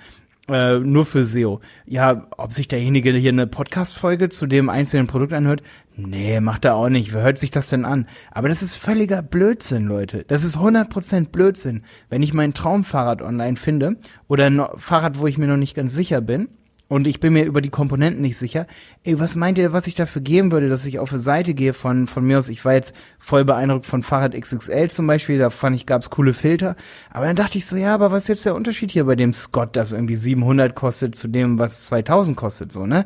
Äh, 0.49 0.79
nur 0.79 1.05
für 1.05 1.25
SEO. 1.25 1.61
Ja, 1.87 2.29
ob 2.37 2.53
sich 2.53 2.69
derjenige 2.69 3.13
hier 3.13 3.33
eine 3.33 3.49
Podcast-Folge 3.49 4.29
zu 4.29 4.47
dem 4.47 4.69
einzelnen 4.69 5.09
Produkt 5.09 5.33
anhört? 5.33 5.63
Nee, 5.97 6.41
macht 6.41 6.65
er 6.65 6.77
auch 6.77 6.89
nicht. 6.89 7.13
Wer 7.13 7.23
hört 7.23 7.39
sich 7.39 7.51
das 7.51 7.69
denn 7.69 7.85
an? 7.85 8.07
Aber 8.31 8.49
das 8.49 8.63
ist 8.63 8.75
völliger 8.75 9.23
Blödsinn, 9.23 9.87
Leute. 9.87 10.25
Das 10.29 10.45
ist 10.45 10.57
100% 10.57 11.31
Blödsinn. 11.31 11.83
Wenn 12.11 12.23
ich 12.23 12.33
mein 12.33 12.55
Traumfahrrad 12.55 13.23
online 13.23 13.57
finde 13.57 13.97
oder 14.29 14.47
ein 14.47 14.63
Fahrrad, 14.77 15.19
wo 15.19 15.27
ich 15.27 15.39
mir 15.39 15.49
noch 15.49 15.57
nicht 15.57 15.75
ganz 15.75 15.95
sicher 15.95 16.21
bin, 16.21 16.49
und 16.89 17.09
ich 17.09 17.19
bin 17.19 17.33
mir 17.33 17.45
über 17.45 17.61
die 17.61 17.71
Komponenten 17.71 18.23
nicht 18.23 18.39
sicher. 18.39 18.67
Ey, 19.03 19.19
was 19.19 19.35
meint 19.35 19.59
ihr, 19.59 19.73
was 19.73 19.89
ich 19.89 19.95
dafür 19.95 20.23
geben 20.23 20.53
würde, 20.53 20.69
dass 20.69 20.87
ich 20.87 21.01
auf 21.01 21.11
eine 21.11 21.19
Seite 21.19 21.53
gehe 21.53 21.73
von, 21.73 22.07
von 22.07 22.25
mir 22.25 22.39
aus? 22.39 22.49
Ich 22.49 22.65
war 22.65 22.75
jetzt 22.75 22.95
voll 23.19 23.45
beeindruckt 23.45 23.87
von 23.87 24.05
Fahrrad 24.05 24.41
XXL 24.41 24.89
zum 24.91 25.07
Beispiel, 25.09 25.39
da 25.39 25.51
fand 25.51 25.75
ich, 25.75 25.87
gab's 25.87 26.11
coole 26.11 26.33
Filter. 26.33 26.77
Aber 27.11 27.27
dann 27.27 27.35
dachte 27.35 27.59
ich 27.59 27.67
so, 27.67 27.75
ja, 27.77 27.93
aber 27.93 28.13
was 28.13 28.25
ist 28.25 28.29
jetzt 28.29 28.47
der 28.47 28.55
Unterschied 28.55 28.93
hier 28.93 29.05
bei 29.05 29.17
dem 29.17 29.33
Scott, 29.33 29.75
das 29.75 29.91
irgendwie 29.91 30.15
700 30.15 30.77
kostet, 30.77 31.17
zu 31.17 31.27
dem, 31.27 31.59
was 31.59 31.87
2000 31.87 32.37
kostet, 32.37 32.73
so, 32.73 32.87
ne? 32.87 33.05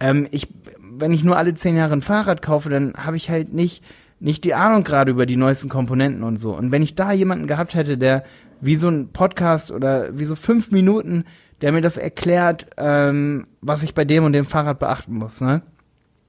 Ähm, 0.00 0.26
ich, 0.30 0.48
wenn 0.80 1.12
ich 1.12 1.22
nur 1.22 1.36
alle 1.36 1.54
zehn 1.54 1.76
Jahre 1.76 1.92
ein 1.92 2.02
Fahrrad 2.02 2.42
kaufe, 2.42 2.68
dann 2.68 2.94
habe 2.96 3.16
ich 3.16 3.30
halt 3.30 3.52
nicht, 3.52 3.84
nicht 4.18 4.42
die 4.42 4.54
Ahnung 4.54 4.82
gerade 4.82 5.12
über 5.12 5.26
die 5.26 5.36
neuesten 5.36 5.68
Komponenten 5.68 6.24
und 6.24 6.36
so. 6.36 6.56
Und 6.56 6.72
wenn 6.72 6.82
ich 6.82 6.96
da 6.96 7.12
jemanden 7.12 7.46
gehabt 7.46 7.74
hätte, 7.74 7.96
der 7.96 8.24
wie 8.60 8.76
so 8.76 8.88
ein 8.88 9.08
Podcast 9.12 9.70
oder 9.70 10.18
wie 10.18 10.24
so 10.24 10.34
fünf 10.34 10.70
Minuten 10.70 11.24
der 11.60 11.72
mir 11.72 11.80
das 11.80 11.96
erklärt, 11.96 12.66
ähm, 12.76 13.46
was 13.60 13.82
ich 13.82 13.94
bei 13.94 14.04
dem 14.04 14.24
und 14.24 14.32
dem 14.32 14.46
Fahrrad 14.46 14.78
beachten 14.78 15.14
muss, 15.14 15.40
ne? 15.40 15.62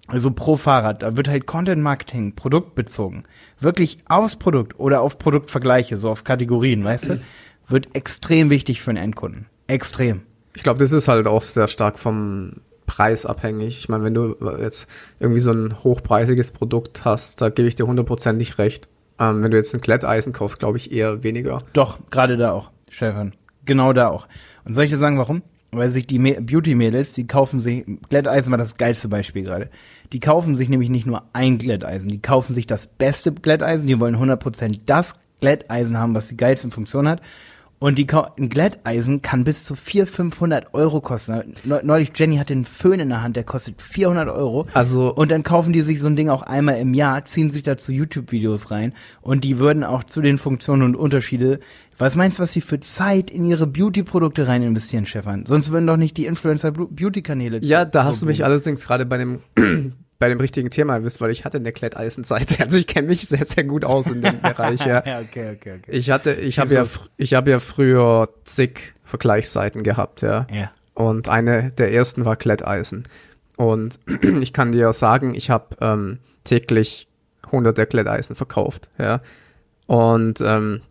Also 0.07 0.31
pro 0.31 0.57
Fahrrad, 0.57 1.03
da 1.03 1.15
wird 1.15 1.29
halt 1.29 1.45
Content 1.45 1.81
Marketing 1.81 2.35
produktbezogen, 2.35 3.23
wirklich 3.59 3.99
aufs 4.09 4.35
Produkt 4.35 4.77
oder 4.79 5.01
auf 5.01 5.17
Produktvergleiche, 5.17 5.95
so 5.95 6.09
auf 6.09 6.23
Kategorien, 6.23 6.83
weißt 6.83 7.09
du, 7.09 7.21
wird 7.67 7.95
extrem 7.95 8.49
wichtig 8.49 8.81
für 8.81 8.91
einen 8.91 9.03
Endkunden. 9.03 9.45
Extrem. 9.67 10.23
Ich 10.55 10.63
glaube, 10.63 10.79
das 10.79 10.91
ist 10.91 11.07
halt 11.07 11.27
auch 11.27 11.41
sehr 11.41 11.69
stark 11.69 11.97
vom 11.97 12.53
Preis 12.85 13.25
abhängig. 13.25 13.77
Ich 13.77 13.87
meine, 13.87 14.03
wenn 14.03 14.13
du 14.13 14.35
jetzt 14.59 14.89
irgendwie 15.21 15.39
so 15.39 15.53
ein 15.53 15.81
hochpreisiges 15.81 16.51
Produkt 16.51 17.05
hast, 17.05 17.41
da 17.41 17.47
gebe 17.47 17.69
ich 17.69 17.75
dir 17.75 17.87
hundertprozentig 17.87 18.57
recht. 18.57 18.89
Ähm, 19.17 19.43
wenn 19.43 19.51
du 19.51 19.57
jetzt 19.57 19.73
ein 19.73 19.79
Glätteisen 19.79 20.33
kaufst, 20.33 20.59
glaube 20.59 20.77
ich 20.77 20.91
eher 20.91 21.23
weniger. 21.23 21.59
Doch, 21.71 21.99
gerade 22.09 22.35
da 22.35 22.51
auch, 22.51 22.71
Stefan. 22.89 23.33
Genau 23.65 23.93
da 23.93 24.09
auch. 24.09 24.27
Und 24.65 24.75
soll 24.75 24.85
ich 24.85 24.91
dir 24.91 24.97
sagen, 24.97 25.17
warum? 25.17 25.41
Weil 25.71 25.89
sich 25.89 26.05
die 26.05 26.19
Beauty-Mädels, 26.19 27.13
die 27.13 27.27
kaufen 27.27 27.59
sich, 27.59 27.85
Glätteisen 28.09 28.51
war 28.51 28.57
das 28.57 28.75
geilste 28.75 29.07
Beispiel 29.07 29.43
gerade. 29.43 29.69
Die 30.11 30.19
kaufen 30.19 30.55
sich 30.55 30.67
nämlich 30.67 30.89
nicht 30.89 31.05
nur 31.05 31.23
ein 31.31 31.57
Glätteisen, 31.57 32.09
die 32.09 32.21
kaufen 32.21 32.53
sich 32.53 32.67
das 32.67 32.87
beste 32.87 33.31
Glätteisen, 33.31 33.87
die 33.87 33.99
wollen 33.99 34.17
100% 34.17 34.81
das 34.85 35.13
Glätteisen 35.39 35.97
haben, 35.97 36.13
was 36.13 36.27
die 36.27 36.37
geilste 36.37 36.69
Funktion 36.71 37.07
hat. 37.07 37.21
Und 37.81 37.97
die 37.97 38.05
ein 38.37 38.49
Glätteisen 38.49 39.23
kann 39.23 39.43
bis 39.43 39.63
zu 39.63 39.73
400, 39.73 40.15
500 40.15 40.73
Euro 40.75 41.01
kosten. 41.01 41.55
Neulich 41.63 42.11
Jenny 42.13 42.37
hatte 42.37 42.53
einen 42.53 42.65
Föhn 42.65 42.99
in 42.99 43.09
der 43.09 43.23
Hand, 43.23 43.35
der 43.35 43.43
kostet 43.43 43.81
400 43.81 44.29
Euro. 44.29 44.67
Also 44.75 45.11
und 45.11 45.31
dann 45.31 45.41
kaufen 45.41 45.73
die 45.73 45.81
sich 45.81 45.99
so 45.99 46.05
ein 46.05 46.15
Ding 46.15 46.29
auch 46.29 46.43
einmal 46.43 46.77
im 46.77 46.93
Jahr, 46.93 47.25
ziehen 47.25 47.49
sich 47.49 47.63
dazu 47.63 47.91
YouTube-Videos 47.91 48.69
rein 48.69 48.93
und 49.21 49.43
die 49.43 49.57
würden 49.57 49.83
auch 49.83 50.03
zu 50.03 50.21
den 50.21 50.37
Funktionen 50.37 50.83
und 50.83 50.95
Unterschiede. 50.95 51.59
Was 52.01 52.15
meinst 52.15 52.39
du, 52.39 52.41
was 52.41 52.51
sie 52.51 52.61
für 52.61 52.79
Zeit 52.79 53.29
in 53.29 53.45
ihre 53.45 53.67
Beauty-Produkte 53.67 54.47
rein 54.47 54.63
investieren, 54.63 55.05
Stefan? 55.05 55.45
Sonst 55.45 55.69
würden 55.69 55.85
doch 55.85 55.97
nicht 55.97 56.17
die 56.17 56.25
Influencer-Beauty-Kanäle. 56.25 57.59
Ja, 57.61 57.85
da 57.85 58.01
so 58.01 58.09
hast 58.09 58.21
du 58.23 58.25
mich 58.25 58.43
allerdings 58.43 58.87
gerade 58.87 59.05
bei 59.05 59.19
dem 59.19 59.41
bei 60.17 60.27
dem 60.27 60.39
richtigen 60.39 60.71
Thema 60.71 60.95
erwischt, 60.95 61.21
weil 61.21 61.29
ich 61.29 61.45
hatte 61.45 61.57
eine 61.57 61.71
Kletteisenseite. 61.71 62.57
Also 62.63 62.77
ich 62.77 62.87
kenne 62.87 63.07
mich 63.07 63.27
sehr, 63.27 63.45
sehr 63.45 63.65
gut 63.65 63.85
aus 63.85 64.07
in 64.07 64.23
dem 64.23 64.41
Bereich. 64.41 64.83
Ja. 64.83 65.03
ja, 65.05 65.19
okay, 65.19 65.55
okay, 65.55 65.77
okay. 65.77 65.91
Ich 65.91 66.09
hatte, 66.09 66.33
ich 66.33 66.57
habe 66.57 66.73
ja, 66.73 66.85
ich 67.17 67.35
habe 67.35 67.51
ja 67.51 67.59
früher 67.59 68.29
zig 68.45 68.95
Vergleichsseiten 69.03 69.83
gehabt, 69.83 70.23
ja. 70.23 70.47
ja. 70.51 70.71
Und 70.95 71.29
eine 71.29 71.71
der 71.71 71.93
ersten 71.93 72.25
war 72.25 72.35
Kletteisen. 72.35 73.03
Und 73.57 73.99
ich 74.41 74.53
kann 74.53 74.71
dir 74.71 74.91
sagen, 74.93 75.35
ich 75.35 75.51
habe 75.51 75.75
ähm, 75.81 76.17
täglich 76.45 77.07
hunderte 77.51 77.85
Kletteisen 77.85 78.35
verkauft, 78.35 78.89
ja. 78.97 79.21
Und 79.85 80.41
ähm, 80.41 80.81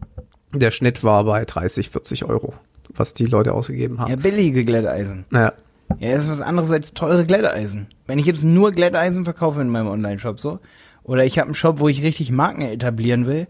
der 0.53 0.71
Schnitt 0.71 1.05
war 1.05 1.25
bei 1.25 1.45
30, 1.45 1.91
40 1.91 2.25
Euro, 2.25 2.55
was 2.89 3.15
die 3.15 3.27
Leute 3.27 3.53
ausgegeben 3.53 3.99
haben. 3.99 4.11
Ja, 4.11 4.17
billige 4.17 4.65
Glätteisen. 4.65 5.25
Ja. 5.33 5.53
Ja, 5.99 6.15
das 6.15 6.25
ist 6.25 6.31
was 6.31 6.41
anderes 6.41 6.71
als 6.71 6.95
teure 6.95 7.27
Glätteisen. 7.27 7.89
Wenn 8.07 8.21
ich 8.21 8.27
jetzt 8.27 8.45
nur 8.45 8.71
Glätteisen 8.71 9.25
verkaufe 9.25 9.61
in 9.61 9.69
meinem 9.69 9.89
Online-Shop 9.89 10.39
so, 10.39 10.61
oder 11.03 11.25
ich 11.25 11.37
habe 11.39 11.47
einen 11.47 11.57
Shop, 11.57 11.81
wo 11.81 11.89
ich 11.89 12.03
richtig 12.03 12.31
Marken 12.31 12.63
etablieren 12.63 13.27
will, 13.27 13.49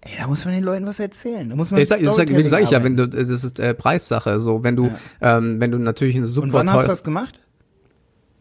ey, 0.00 0.10
da 0.18 0.26
muss 0.26 0.44
man 0.44 0.54
den 0.54 0.64
Leuten 0.64 0.84
was 0.86 0.98
erzählen. 0.98 1.48
Da 1.48 1.54
muss 1.54 1.70
man 1.70 1.80
ich 1.80 1.86
sag, 1.88 2.00
sag, 2.04 2.28
wie 2.28 2.48
sag 2.48 2.62
ich 2.62 2.70
ja, 2.70 2.82
wenn 2.82 2.96
du, 2.96 3.08
das 3.08 3.30
ist 3.30 3.60
äh, 3.60 3.74
Preissache. 3.74 4.40
So, 4.40 4.64
wenn 4.64 4.74
du, 4.76 4.90
ja. 5.20 5.38
ähm, 5.38 5.60
wenn 5.60 5.70
du 5.70 5.78
natürlich 5.78 6.16
eine 6.16 6.26
super. 6.26 6.46
Und 6.46 6.52
wann 6.52 6.72
hast 6.72 6.84
du 6.84 6.88
das 6.88 7.04
gemacht? 7.04 7.40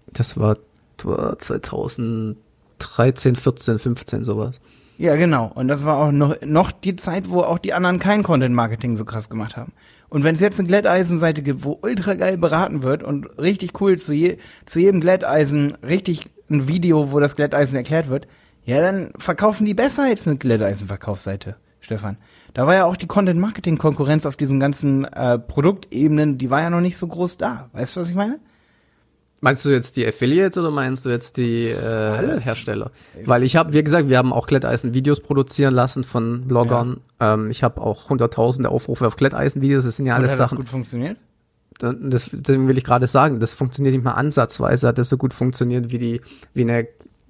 Das 0.08 0.40
war 0.40 0.58
2013, 0.98 3.36
14, 3.36 3.80
15 3.80 4.26
sowas. 4.26 4.60
Ja, 4.98 5.16
genau. 5.16 5.52
Und 5.54 5.68
das 5.68 5.86
war 5.86 5.98
auch 5.98 6.12
noch, 6.12 6.36
noch 6.46 6.72
die 6.72 6.96
Zeit, 6.96 7.30
wo 7.30 7.42
auch 7.42 7.60
die 7.60 7.74
anderen 7.74 8.00
kein 8.00 8.24
Content-Marketing 8.24 8.96
so 8.96 9.04
krass 9.04 9.30
gemacht 9.30 9.58
haben. 9.58 9.74
Und 10.10 10.24
wenn 10.24 10.36
es 10.36 10.42
jetzt 10.42 10.60
eine 10.60 10.68
Glätteisenseite 10.68 11.42
gibt, 11.42 11.64
wo 11.64 11.78
ultra 11.82 12.14
geil 12.14 12.38
beraten 12.38 12.84
wird 12.84 13.04
und 13.04 13.26
richtig 13.40 13.82
cool 13.82 13.98
zu, 13.98 14.14
je, 14.14 14.38
zu 14.66 14.80
jedem 14.80 15.02
Glätteisen 15.02 15.74
richtig 15.84 16.26
ein 16.50 16.68
Video, 16.68 17.12
wo 17.12 17.20
das 17.20 17.36
Glätteisen 17.36 17.76
erklärt 17.76 18.10
wird, 18.10 18.28
ja, 18.64 18.82
dann 18.82 19.12
verkaufen 19.18 19.66
die 19.66 19.74
besser 19.74 20.04
als 20.04 20.26
eine 20.28 20.38
Glätteisen-Verkaufsseite, 20.38 21.58
Stefan. 21.82 22.18
Da 22.54 22.66
war 22.66 22.76
ja 22.76 22.86
auch 22.86 22.96
die 22.96 23.08
Content-Marketing-Konkurrenz 23.08 24.26
auf 24.26 24.38
diesen 24.38 24.60
ganzen 24.60 25.06
äh, 25.06 25.38
Produktebenen, 25.38 26.38
die 26.38 26.50
war 26.50 26.62
ja 26.62 26.70
noch 26.70 26.82
nicht 26.82 26.98
so 26.98 27.08
groß 27.08 27.38
da. 27.38 27.70
Weißt 27.74 27.96
du, 27.96 28.00
was 28.00 28.10
ich 28.10 28.16
meine? 28.16 28.40
Meinst 29.46 29.64
du 29.64 29.70
jetzt 29.70 29.96
die 29.96 30.08
Affiliates 30.08 30.58
oder 30.58 30.72
meinst 30.72 31.06
du 31.06 31.10
jetzt 31.10 31.38
die 31.38 31.68
äh, 31.68 32.40
Hersteller? 32.40 32.90
Weil 33.26 33.44
ich 33.44 33.56
habe, 33.56 33.74
wie 33.74 33.84
gesagt, 33.84 34.10
wir 34.10 34.18
haben 34.18 34.34
auch 34.34 34.48
Glätteisen-Videos 34.48 35.20
produzieren 35.20 35.72
lassen 35.72 36.04
von 36.04 36.48
Bloggern. 36.48 37.02
Ja. 37.22 37.36
Ähm, 37.36 37.52
ich 37.52 37.62
habe 37.62 37.80
auch 37.80 38.10
hunderttausende 38.10 38.70
Aufrufe 38.70 39.06
auf 39.06 39.18
Glätteisen-Videos. 39.18 39.86
Das 39.86 39.98
sind 39.98 40.08
ja 40.08 40.16
alles 40.16 40.32
hat 40.32 40.40
Sachen. 40.40 40.58
Das 40.58 40.66
gut 40.66 40.70
funktioniert? 40.72 41.18
Das, 41.78 42.32
das 42.34 42.58
will 42.58 42.76
ich 42.76 42.84
gerade 42.84 43.06
sagen. 43.06 43.40
Das 43.40 43.54
funktioniert 43.54 43.94
nicht 43.94 44.04
mal 44.04 44.14
ansatzweise. 44.14 44.88
Hat 44.88 44.98
das 44.98 45.10
so 45.10 45.18
gut 45.18 45.36
funktioniert 45.36 45.92
wie 45.92 46.00
die, 46.00 46.22
wie 46.56 46.64
eine 46.64 46.88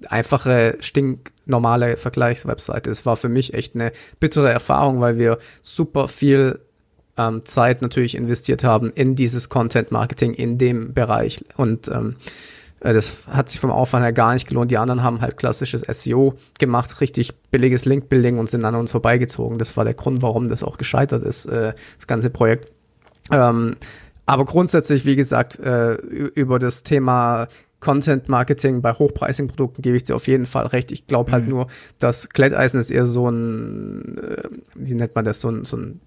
einfache, 0.08 0.78
stinknormale 0.80 1.98
Vergleichswebseite. 1.98 2.90
Es 2.90 3.04
war 3.04 3.18
für 3.18 3.28
mich 3.28 3.52
echt 3.52 3.74
eine 3.74 3.92
bittere 4.20 4.50
Erfahrung, 4.50 5.02
weil 5.02 5.18
wir 5.18 5.36
super 5.60 6.08
viel 6.08 6.60
ähm, 7.16 7.44
Zeit 7.44 7.82
natürlich 7.82 8.14
investiert 8.14 8.64
haben 8.64 8.92
in 8.94 9.14
dieses 9.14 9.48
Content 9.48 9.90
Marketing 9.90 10.34
in 10.34 10.58
dem 10.58 10.94
Bereich 10.94 11.44
und 11.56 11.88
ähm, 11.88 12.16
äh, 12.80 12.92
das 12.92 13.26
hat 13.26 13.50
sich 13.50 13.60
vom 13.60 13.70
Aufwand 13.70 14.04
her 14.04 14.12
gar 14.12 14.34
nicht 14.34 14.48
gelohnt. 14.48 14.70
Die 14.70 14.78
anderen 14.78 15.02
haben 15.02 15.20
halt 15.20 15.36
klassisches 15.36 15.82
SEO 15.82 16.34
gemacht, 16.58 17.00
richtig 17.00 17.34
billiges 17.50 17.84
Link-Building 17.84 18.38
und 18.38 18.50
sind 18.50 18.64
an 18.64 18.74
uns 18.74 18.92
vorbeigezogen. 18.92 19.58
Das 19.58 19.76
war 19.76 19.84
der 19.84 19.94
Grund, 19.94 20.22
warum 20.22 20.48
das 20.48 20.62
auch 20.62 20.78
gescheitert 20.78 21.22
ist, 21.22 21.46
äh, 21.46 21.74
das 21.96 22.06
ganze 22.06 22.30
Projekt. 22.30 22.70
Ähm, 23.30 23.76
aber 24.26 24.44
grundsätzlich, 24.44 25.04
wie 25.04 25.16
gesagt, 25.16 25.58
äh, 25.58 25.94
über 25.94 26.58
das 26.58 26.82
Thema 26.82 27.48
Content 27.78 28.28
Marketing 28.28 28.82
bei 28.82 28.92
hochpreisigen 28.92 29.48
Produkten 29.48 29.82
gebe 29.82 29.96
ich 29.96 30.04
dir 30.04 30.16
auf 30.16 30.26
jeden 30.26 30.46
Fall 30.46 30.66
recht. 30.66 30.90
Ich 30.90 31.06
glaube 31.06 31.30
halt 31.32 31.44
mhm. 31.44 31.50
nur, 31.50 31.66
dass 31.98 32.28
Glätteisen 32.30 32.80
ist 32.80 32.90
eher 32.90 33.06
so 33.06 33.28
ein, 33.28 34.18
äh, 34.18 34.48
wie 34.74 34.94
nennt 34.94 35.14
man 35.14 35.24
das, 35.24 35.40
so 35.40 35.50
ein, 35.50 35.64
so 35.64 35.76
ein 35.76 36.00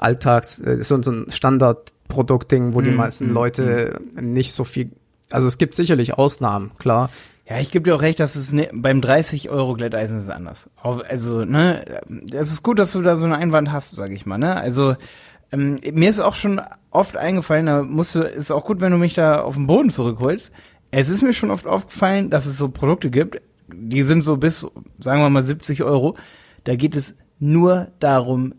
Alltags, 0.00 0.60
äh, 0.60 0.82
so, 0.82 1.00
so 1.02 1.12
ein 1.12 1.30
Standardproduktding, 1.30 2.74
wo 2.74 2.80
mm, 2.80 2.84
die 2.84 2.90
meisten 2.90 3.28
mm, 3.28 3.34
Leute 3.34 4.00
mm. 4.14 4.32
nicht 4.32 4.52
so 4.52 4.64
viel, 4.64 4.90
also 5.30 5.46
es 5.46 5.58
gibt 5.58 5.74
sicherlich 5.74 6.14
Ausnahmen, 6.14 6.72
klar. 6.78 7.10
Ja, 7.48 7.58
ich 7.58 7.70
gebe 7.70 7.82
dir 7.82 7.96
auch 7.96 8.02
recht, 8.02 8.20
dass 8.20 8.36
es 8.36 8.52
ne, 8.52 8.70
beim 8.72 9.00
30 9.00 9.50
Euro 9.50 9.74
Glätteisen 9.74 10.18
ist 10.18 10.28
anders. 10.28 10.70
Also, 10.82 11.44
ne, 11.44 12.00
es 12.32 12.52
ist 12.52 12.62
gut, 12.62 12.78
dass 12.78 12.92
du 12.92 13.02
da 13.02 13.16
so 13.16 13.24
einen 13.24 13.34
Einwand 13.34 13.72
hast, 13.72 13.96
sag 13.96 14.10
ich 14.10 14.24
mal, 14.24 14.38
ne? 14.38 14.54
Also, 14.54 14.94
ähm, 15.50 15.80
mir 15.92 16.08
ist 16.08 16.20
auch 16.20 16.36
schon 16.36 16.60
oft 16.92 17.16
eingefallen, 17.16 17.66
da 17.66 17.82
musst 17.82 18.14
du, 18.14 18.20
ist 18.20 18.52
auch 18.52 18.64
gut, 18.64 18.80
wenn 18.80 18.92
du 18.92 18.98
mich 18.98 19.14
da 19.14 19.42
auf 19.42 19.56
den 19.56 19.66
Boden 19.66 19.90
zurückholst. 19.90 20.52
Es 20.92 21.08
ist 21.08 21.22
mir 21.22 21.32
schon 21.32 21.50
oft 21.50 21.66
aufgefallen, 21.66 22.30
dass 22.30 22.46
es 22.46 22.56
so 22.56 22.68
Produkte 22.68 23.10
gibt, 23.10 23.40
die 23.72 24.02
sind 24.02 24.22
so 24.22 24.36
bis, 24.36 24.66
sagen 24.98 25.20
wir 25.20 25.30
mal, 25.30 25.42
70 25.42 25.82
Euro. 25.82 26.16
Da 26.64 26.76
geht 26.76 26.94
es 26.94 27.16
nur 27.38 27.88
darum, 27.98 28.54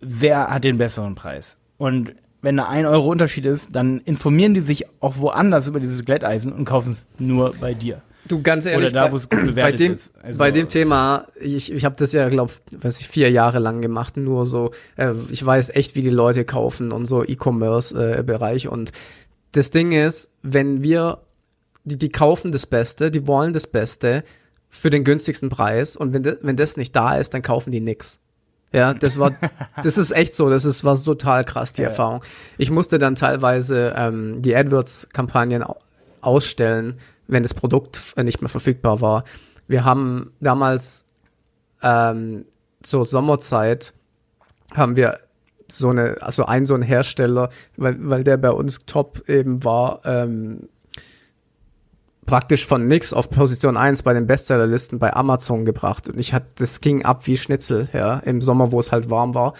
wer 0.00 0.48
hat 0.48 0.64
den 0.64 0.78
besseren 0.78 1.14
Preis. 1.14 1.56
Und 1.76 2.14
wenn 2.42 2.56
da 2.56 2.68
ein 2.68 2.86
Euro 2.86 3.10
Unterschied 3.10 3.46
ist, 3.46 3.74
dann 3.74 3.98
informieren 4.00 4.54
die 4.54 4.60
sich 4.60 4.86
auch 5.00 5.18
woanders 5.18 5.66
über 5.66 5.80
dieses 5.80 6.04
Glätteisen 6.04 6.52
und 6.52 6.64
kaufen 6.64 6.92
es 6.92 7.06
nur 7.18 7.54
bei 7.60 7.74
dir. 7.74 8.02
Du 8.26 8.42
ganz 8.42 8.66
ehrlich, 8.66 8.90
Oder 8.90 9.06
da, 9.06 9.12
wo 9.12 9.16
es 9.16 9.28
gut 9.28 9.40
bewertet 9.40 9.56
bei 9.56 9.72
dem, 9.72 9.94
ist. 9.94 10.12
Also, 10.22 10.38
bei 10.38 10.50
dem 10.50 10.68
Thema, 10.68 11.26
ich, 11.40 11.72
ich 11.72 11.84
habe 11.84 11.96
das 11.96 12.12
ja, 12.12 12.28
glaube 12.28 12.52
weiß 12.72 13.00
ich, 13.00 13.08
vier 13.08 13.30
Jahre 13.30 13.58
lang 13.58 13.80
gemacht, 13.80 14.16
nur 14.16 14.44
so, 14.44 14.70
äh, 14.96 15.14
ich 15.30 15.44
weiß 15.44 15.70
echt, 15.70 15.94
wie 15.94 16.02
die 16.02 16.10
Leute 16.10 16.44
kaufen 16.44 16.92
und 16.92 17.06
so 17.06 17.24
E-Commerce-Bereich. 17.24 18.66
Äh, 18.66 18.68
und 18.68 18.92
das 19.52 19.70
Ding 19.70 19.92
ist, 19.92 20.32
wenn 20.42 20.82
wir, 20.82 21.22
die, 21.84 21.96
die 21.96 22.10
kaufen 22.10 22.52
das 22.52 22.66
Beste, 22.66 23.10
die 23.10 23.26
wollen 23.26 23.54
das 23.54 23.66
Beste 23.66 24.24
für 24.68 24.90
den 24.90 25.04
günstigsten 25.04 25.48
Preis 25.48 25.96
und 25.96 26.12
wenn, 26.12 26.22
de, 26.22 26.36
wenn 26.42 26.56
das 26.56 26.76
nicht 26.76 26.94
da 26.94 27.16
ist, 27.16 27.32
dann 27.32 27.42
kaufen 27.42 27.70
die 27.70 27.80
nix. 27.80 28.20
Ja, 28.72 28.92
das 28.94 29.18
war, 29.18 29.32
das 29.82 29.96
ist 29.96 30.10
echt 30.10 30.34
so, 30.34 30.50
das 30.50 30.64
ist, 30.64 30.84
war 30.84 30.96
total 30.96 31.44
krass, 31.44 31.72
die 31.72 31.82
ja. 31.82 31.88
Erfahrung. 31.88 32.22
Ich 32.58 32.70
musste 32.70 32.98
dann 32.98 33.14
teilweise 33.14 33.94
ähm, 33.96 34.42
die 34.42 34.54
AdWords-Kampagnen 34.54 35.64
ausstellen, 36.20 36.98
wenn 37.26 37.42
das 37.42 37.54
Produkt 37.54 38.14
nicht 38.22 38.42
mehr 38.42 38.48
verfügbar 38.48 39.00
war. 39.00 39.24
Wir 39.66 39.84
haben 39.84 40.32
damals 40.40 41.06
ähm, 41.82 42.44
zur 42.82 43.06
Sommerzeit 43.06 43.92
haben 44.74 44.96
wir 44.96 45.18
so 45.70 45.90
eine, 45.90 46.16
also 46.20 46.46
ein 46.46 46.66
so 46.66 46.74
ein 46.74 46.82
Hersteller, 46.82 47.50
weil, 47.76 47.96
weil 48.08 48.24
der 48.24 48.36
bei 48.38 48.50
uns 48.50 48.80
top 48.86 49.28
eben 49.28 49.64
war, 49.64 50.00
ähm, 50.04 50.68
praktisch 52.28 52.66
von 52.66 52.86
nix 52.86 53.12
auf 53.12 53.30
Position 53.30 53.76
1 53.76 54.02
bei 54.02 54.12
den 54.12 54.26
Bestsellerlisten 54.26 54.98
bei 54.98 55.14
Amazon 55.14 55.64
gebracht. 55.64 56.08
Und 56.08 56.18
ich 56.20 56.34
hatte, 56.34 56.46
das 56.56 56.80
ging 56.80 57.04
ab 57.04 57.26
wie 57.26 57.36
Schnitzel, 57.36 57.88
ja, 57.92 58.18
im 58.18 58.42
Sommer, 58.42 58.70
wo 58.70 58.78
es 58.78 58.92
halt 58.92 59.10
warm 59.10 59.34
war. 59.34 59.54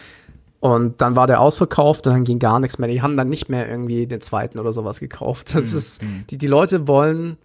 Und 0.60 1.00
dann 1.00 1.16
war 1.16 1.26
der 1.26 1.40
ausverkauft 1.40 2.06
und 2.06 2.12
dann 2.12 2.24
ging 2.24 2.38
gar 2.38 2.60
nichts 2.60 2.78
mehr. 2.78 2.88
Die 2.88 3.00
haben 3.00 3.16
dann 3.16 3.28
nicht 3.28 3.48
mehr 3.48 3.68
irgendwie 3.68 4.06
den 4.06 4.20
zweiten 4.20 4.58
oder 4.58 4.72
sowas 4.72 5.00
gekauft. 5.00 5.54
Das 5.54 5.72
mhm. 5.72 5.78
ist, 5.78 6.02
hm. 6.02 6.24
die, 6.30 6.38
die 6.38 6.46
Leute 6.46 6.86
wollen 6.86 7.38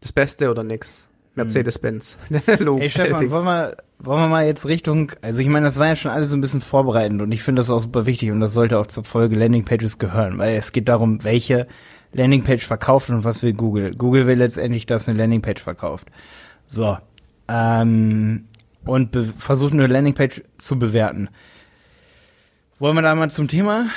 das 0.00 0.12
Beste 0.12 0.50
oder 0.50 0.62
nix. 0.62 1.08
Mercedes-Benz. 1.36 2.16
Ey 2.46 2.90
Stefan, 2.90 3.30
wollen 3.30 3.44
wir, 3.44 3.76
wollen 3.98 4.20
wir 4.20 4.28
mal 4.28 4.46
jetzt 4.46 4.66
Richtung, 4.66 5.12
also 5.20 5.40
ich 5.40 5.48
meine, 5.48 5.66
das 5.66 5.78
war 5.78 5.86
ja 5.86 5.96
schon 5.96 6.10
alles 6.10 6.30
so 6.30 6.36
ein 6.36 6.40
bisschen 6.40 6.62
vorbereitend 6.62 7.20
und 7.20 7.30
ich 7.30 7.42
finde 7.42 7.60
das 7.60 7.68
auch 7.68 7.80
super 7.80 8.06
wichtig 8.06 8.30
und 8.30 8.40
das 8.40 8.54
sollte 8.54 8.78
auch 8.78 8.86
zur 8.86 9.04
Folge 9.04 9.36
Landingpages 9.36 9.98
gehören, 9.98 10.38
weil 10.38 10.56
es 10.56 10.72
geht 10.72 10.88
darum, 10.88 11.24
welche 11.24 11.66
Landingpage 12.16 12.66
verkauft 12.66 13.10
und 13.10 13.24
was 13.24 13.42
will 13.42 13.52
Google. 13.52 13.94
Google 13.94 14.26
will 14.26 14.38
letztendlich, 14.38 14.86
dass 14.86 15.08
eine 15.08 15.18
Landingpage 15.18 15.62
verkauft. 15.62 16.08
So. 16.66 16.98
Ähm, 17.48 18.46
und 18.84 19.16
versucht 19.38 19.72
eine 19.72 19.86
Landingpage 19.86 20.42
zu 20.58 20.78
bewerten. 20.78 21.28
Wollen 22.78 22.96
wir 22.96 23.02
da 23.02 23.14
mal 23.14 23.30
zum 23.30 23.48
Thema? 23.48 23.90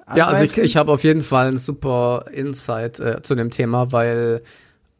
Angreifen? 0.00 0.18
Ja, 0.18 0.26
also 0.26 0.44
ich, 0.44 0.58
ich 0.58 0.76
habe 0.76 0.92
auf 0.92 1.04
jeden 1.04 1.22
Fall 1.22 1.48
einen 1.48 1.56
super 1.56 2.26
Insight 2.32 3.00
äh, 3.00 3.22
zu 3.22 3.34
dem 3.34 3.50
Thema, 3.50 3.92
weil 3.92 4.42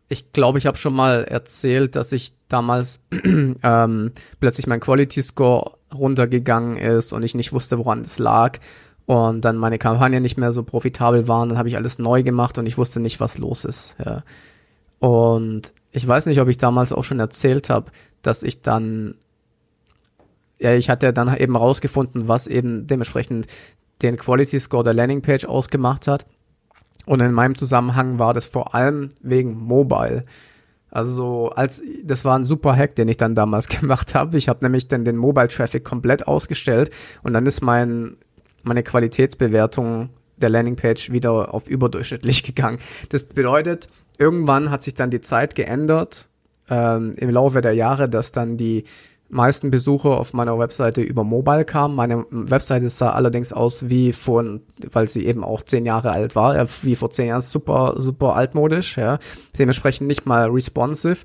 ich 0.08 0.32
glaube, 0.32 0.58
ich 0.58 0.66
habe 0.66 0.76
schon 0.76 0.94
mal 0.94 1.24
erzählt, 1.24 1.94
dass 1.94 2.12
ich 2.12 2.32
damals 2.48 3.00
ähm, 3.24 4.12
plötzlich 4.40 4.66
mein 4.66 4.80
Quality 4.80 5.22
Score 5.22 5.78
runtergegangen 5.94 6.76
ist 6.76 7.12
und 7.12 7.22
ich 7.22 7.34
nicht 7.34 7.52
wusste, 7.52 7.78
woran 7.78 8.00
es 8.02 8.18
lag 8.18 8.58
und 9.10 9.44
dann 9.44 9.56
meine 9.56 9.76
Kampagnen 9.76 10.22
nicht 10.22 10.38
mehr 10.38 10.52
so 10.52 10.62
profitabel 10.62 11.26
waren, 11.26 11.48
dann 11.48 11.58
habe 11.58 11.68
ich 11.68 11.74
alles 11.74 11.98
neu 11.98 12.22
gemacht 12.22 12.58
und 12.58 12.66
ich 12.66 12.78
wusste 12.78 13.00
nicht, 13.00 13.18
was 13.18 13.38
los 13.38 13.64
ist. 13.64 13.96
Ja. 13.98 14.22
Und 15.00 15.72
ich 15.90 16.06
weiß 16.06 16.26
nicht, 16.26 16.40
ob 16.40 16.46
ich 16.46 16.58
damals 16.58 16.92
auch 16.92 17.02
schon 17.02 17.18
erzählt 17.18 17.70
habe, 17.70 17.90
dass 18.22 18.44
ich 18.44 18.62
dann 18.62 19.16
ja, 20.60 20.74
ich 20.74 20.88
hatte 20.88 21.12
dann 21.12 21.36
eben 21.36 21.56
rausgefunden, 21.56 22.28
was 22.28 22.46
eben 22.46 22.86
dementsprechend 22.86 23.48
den 24.00 24.16
Quality 24.16 24.60
Score 24.60 24.84
der 24.84 24.94
Landingpage 24.94 25.44
ausgemacht 25.44 26.06
hat. 26.06 26.24
Und 27.04 27.18
in 27.18 27.32
meinem 27.32 27.56
Zusammenhang 27.56 28.20
war 28.20 28.32
das 28.32 28.46
vor 28.46 28.76
allem 28.76 29.08
wegen 29.22 29.58
Mobile. 29.58 30.24
Also 30.88 31.50
als 31.50 31.82
das 32.04 32.24
war 32.24 32.38
ein 32.38 32.44
super 32.44 32.76
Hack, 32.76 32.94
den 32.94 33.08
ich 33.08 33.16
dann 33.16 33.34
damals 33.34 33.66
gemacht 33.80 34.14
habe. 34.14 34.36
Ich 34.38 34.48
habe 34.48 34.64
nämlich 34.64 34.86
dann 34.86 35.04
den 35.04 35.16
Mobile 35.16 35.48
Traffic 35.48 35.82
komplett 35.82 36.28
ausgestellt 36.28 36.90
und 37.24 37.32
dann 37.32 37.46
ist 37.46 37.60
mein 37.60 38.16
meine 38.62 38.82
Qualitätsbewertung 38.82 40.10
der 40.36 40.50
Landingpage 40.50 41.10
wieder 41.10 41.54
auf 41.54 41.68
überdurchschnittlich 41.68 42.42
gegangen. 42.44 42.78
Das 43.10 43.24
bedeutet, 43.24 43.88
irgendwann 44.18 44.70
hat 44.70 44.82
sich 44.82 44.94
dann 44.94 45.10
die 45.10 45.20
Zeit 45.20 45.54
geändert 45.54 46.28
ähm, 46.68 47.14
im 47.16 47.30
Laufe 47.30 47.60
der 47.60 47.74
Jahre, 47.74 48.08
dass 48.08 48.32
dann 48.32 48.56
die 48.56 48.84
meisten 49.30 49.70
Besucher 49.70 50.10
auf 50.10 50.32
meiner 50.32 50.58
Webseite 50.58 51.02
über 51.02 51.24
Mobile 51.24 51.64
kamen. 51.64 51.94
Meine 51.94 52.24
Webseite 52.30 52.88
sah 52.90 53.10
allerdings 53.10 53.52
aus 53.52 53.88
wie 53.88 54.12
vor, 54.12 54.44
weil 54.90 55.08
sie 55.08 55.24
eben 55.24 55.44
auch 55.44 55.62
zehn 55.62 55.86
Jahre 55.86 56.10
alt 56.10 56.34
war, 56.34 56.66
wie 56.82 56.96
vor 56.96 57.10
zehn 57.10 57.28
Jahren 57.28 57.40
super, 57.40 57.94
super 57.98 58.34
altmodisch, 58.34 58.98
ja. 58.98 59.18
Dementsprechend 59.58 60.08
nicht 60.08 60.26
mal 60.26 60.50
responsive. 60.50 61.18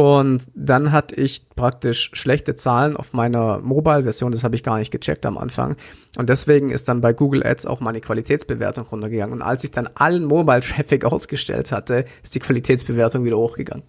Und 0.00 0.46
dann 0.54 0.92
hatte 0.92 1.14
ich 1.14 1.46
praktisch 1.50 2.12
schlechte 2.14 2.56
Zahlen 2.56 2.96
auf 2.96 3.12
meiner 3.12 3.58
Mobile-Version, 3.58 4.32
das 4.32 4.42
habe 4.44 4.56
ich 4.56 4.62
gar 4.62 4.78
nicht 4.78 4.90
gecheckt 4.90 5.26
am 5.26 5.36
Anfang. 5.36 5.76
Und 6.16 6.30
deswegen 6.30 6.70
ist 6.70 6.88
dann 6.88 7.02
bei 7.02 7.12
Google 7.12 7.44
Ads 7.46 7.66
auch 7.66 7.80
meine 7.80 8.00
Qualitätsbewertung 8.00 8.86
runtergegangen. 8.86 9.34
Und 9.34 9.42
als 9.42 9.62
ich 9.62 9.72
dann 9.72 9.90
allen 9.96 10.24
Mobile-Traffic 10.24 11.04
ausgestellt 11.12 11.70
hatte, 11.70 12.06
ist 12.22 12.34
die 12.34 12.38
Qualitätsbewertung 12.38 13.26
wieder 13.26 13.36
hochgegangen. 13.36 13.82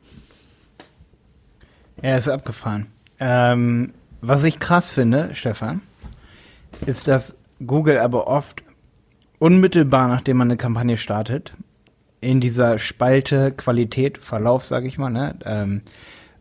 Ja, 2.01 2.17
ist 2.17 2.27
abgefahren. 2.27 2.87
Ähm, 3.21 3.93
was 4.19 4.43
ich 4.43 4.59
krass 4.59 4.91
finde, 4.91 5.29
Stefan, 5.33 5.79
ist, 6.85 7.07
dass 7.07 7.37
Google 7.65 7.99
aber 7.99 8.27
oft 8.27 8.63
unmittelbar, 9.39 10.09
nachdem 10.09 10.35
man 10.35 10.49
eine 10.49 10.57
Kampagne 10.57 10.97
startet, 10.97 11.53
in 12.21 12.39
dieser 12.39 12.79
Spalte 12.79 13.51
Qualität, 13.51 14.19
Verlauf, 14.19 14.63
sage 14.63 14.87
ich 14.87 14.97
mal, 14.97 15.09
ne, 15.09 15.35
ähm, 15.43 15.81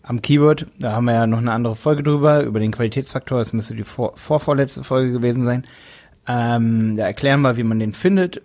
am 0.02 0.22
Keyword, 0.22 0.66
da 0.78 0.92
haben 0.92 1.04
wir 1.06 1.14
ja 1.14 1.26
noch 1.26 1.38
eine 1.38 1.52
andere 1.52 1.76
Folge 1.76 2.02
drüber, 2.02 2.42
über 2.42 2.60
den 2.60 2.72
Qualitätsfaktor, 2.72 3.38
das 3.38 3.52
müsste 3.52 3.74
die 3.74 3.84
vor, 3.84 4.16
vorvorletzte 4.16 4.84
Folge 4.84 5.12
gewesen 5.12 5.44
sein. 5.44 5.64
Ähm, 6.26 6.96
da 6.96 7.06
erklären 7.06 7.40
wir, 7.42 7.56
wie 7.56 7.62
man 7.62 7.78
den 7.78 7.92
findet. 7.92 8.42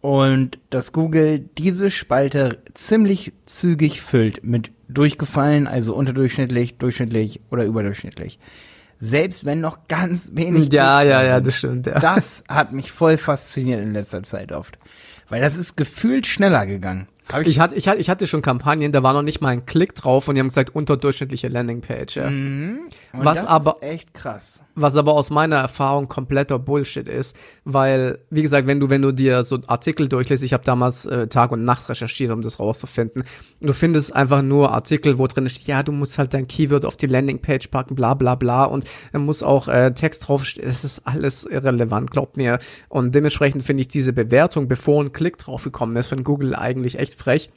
Und 0.00 0.58
dass 0.70 0.92
Google 0.92 1.40
diese 1.58 1.90
Spalte 1.90 2.58
ziemlich 2.74 3.32
zügig 3.46 4.00
füllt 4.00 4.44
mit 4.44 4.70
durchgefallen, 4.88 5.66
also 5.66 5.94
unterdurchschnittlich, 5.94 6.78
durchschnittlich 6.78 7.40
oder 7.50 7.64
überdurchschnittlich. 7.64 8.38
Selbst 9.00 9.44
wenn 9.44 9.60
noch 9.60 9.88
ganz 9.88 10.30
wenig. 10.34 10.72
Ja, 10.72 11.02
ja, 11.02 11.22
ja, 11.22 11.40
das 11.40 11.56
stimmt. 11.56 11.86
Ja. 11.86 11.98
Das 11.98 12.44
hat 12.48 12.72
mich 12.72 12.92
voll 12.92 13.16
fasziniert 13.16 13.80
in 13.80 13.92
letzter 13.92 14.22
Zeit 14.22 14.52
oft. 14.52 14.78
Weil 15.28 15.40
das 15.40 15.56
ist 15.56 15.76
gefühlt 15.76 16.26
schneller 16.26 16.66
gegangen. 16.66 17.06
Hab 17.30 17.42
ich, 17.42 17.48
ich, 17.48 17.60
hatte, 17.60 17.74
ich, 17.74 17.88
hatte, 17.88 18.00
ich 18.00 18.08
hatte 18.08 18.26
schon 18.26 18.40
Kampagnen, 18.40 18.90
da 18.90 19.02
war 19.02 19.12
noch 19.12 19.22
nicht 19.22 19.42
mal 19.42 19.50
ein 19.50 19.66
Klick 19.66 19.94
drauf 19.94 20.28
und 20.28 20.34
die 20.34 20.40
haben 20.40 20.48
gesagt, 20.48 20.74
unterdurchschnittliche 20.74 21.48
Landingpage. 21.48 22.16
Ja. 22.16 22.30
Mhm. 22.30 22.88
Was 23.12 23.44
aber 23.44 23.82
echt 23.82 24.14
krass. 24.14 24.62
Was 24.80 24.96
aber 24.96 25.14
aus 25.14 25.30
meiner 25.30 25.56
Erfahrung 25.56 26.08
kompletter 26.08 26.58
Bullshit 26.58 27.08
ist, 27.08 27.36
weil 27.64 28.20
wie 28.30 28.42
gesagt, 28.42 28.66
wenn 28.66 28.78
du 28.78 28.90
wenn 28.90 29.02
du 29.02 29.12
dir 29.12 29.42
so 29.42 29.58
Artikel 29.66 30.08
durchliest, 30.08 30.44
ich 30.44 30.52
habe 30.52 30.64
damals 30.64 31.04
äh, 31.06 31.26
Tag 31.26 31.50
und 31.50 31.64
Nacht 31.64 31.88
recherchiert, 31.88 32.30
um 32.30 32.42
das 32.42 32.60
rauszufinden. 32.60 33.24
Du 33.60 33.72
findest 33.72 34.14
einfach 34.14 34.42
nur 34.42 34.72
Artikel, 34.72 35.18
wo 35.18 35.26
drin 35.26 35.48
steht, 35.48 35.66
ja, 35.66 35.82
du 35.82 35.90
musst 35.90 36.18
halt 36.18 36.32
dein 36.32 36.46
Keyword 36.46 36.84
auf 36.84 36.96
die 36.96 37.06
Landingpage 37.06 37.68
packen, 37.68 37.96
bla 37.96 38.14
bla 38.14 38.36
bla 38.36 38.64
und 38.64 38.84
dann 39.12 39.24
muss 39.24 39.42
auch 39.42 39.66
äh, 39.66 39.92
Text 39.92 40.28
draufstehen. 40.28 40.68
Es 40.68 40.84
ist 40.84 41.06
alles 41.06 41.44
irrelevant, 41.44 42.10
glaubt 42.10 42.36
mir. 42.36 42.58
Und 42.88 43.14
dementsprechend 43.14 43.64
finde 43.64 43.80
ich 43.80 43.88
diese 43.88 44.12
Bewertung, 44.12 44.68
bevor 44.68 45.02
ein 45.02 45.12
Klick 45.12 45.38
drauf 45.38 45.64
gekommen 45.64 45.96
ist, 45.96 46.06
von 46.06 46.22
Google 46.22 46.54
eigentlich 46.54 46.98
echt 46.98 47.14
frech. 47.14 47.50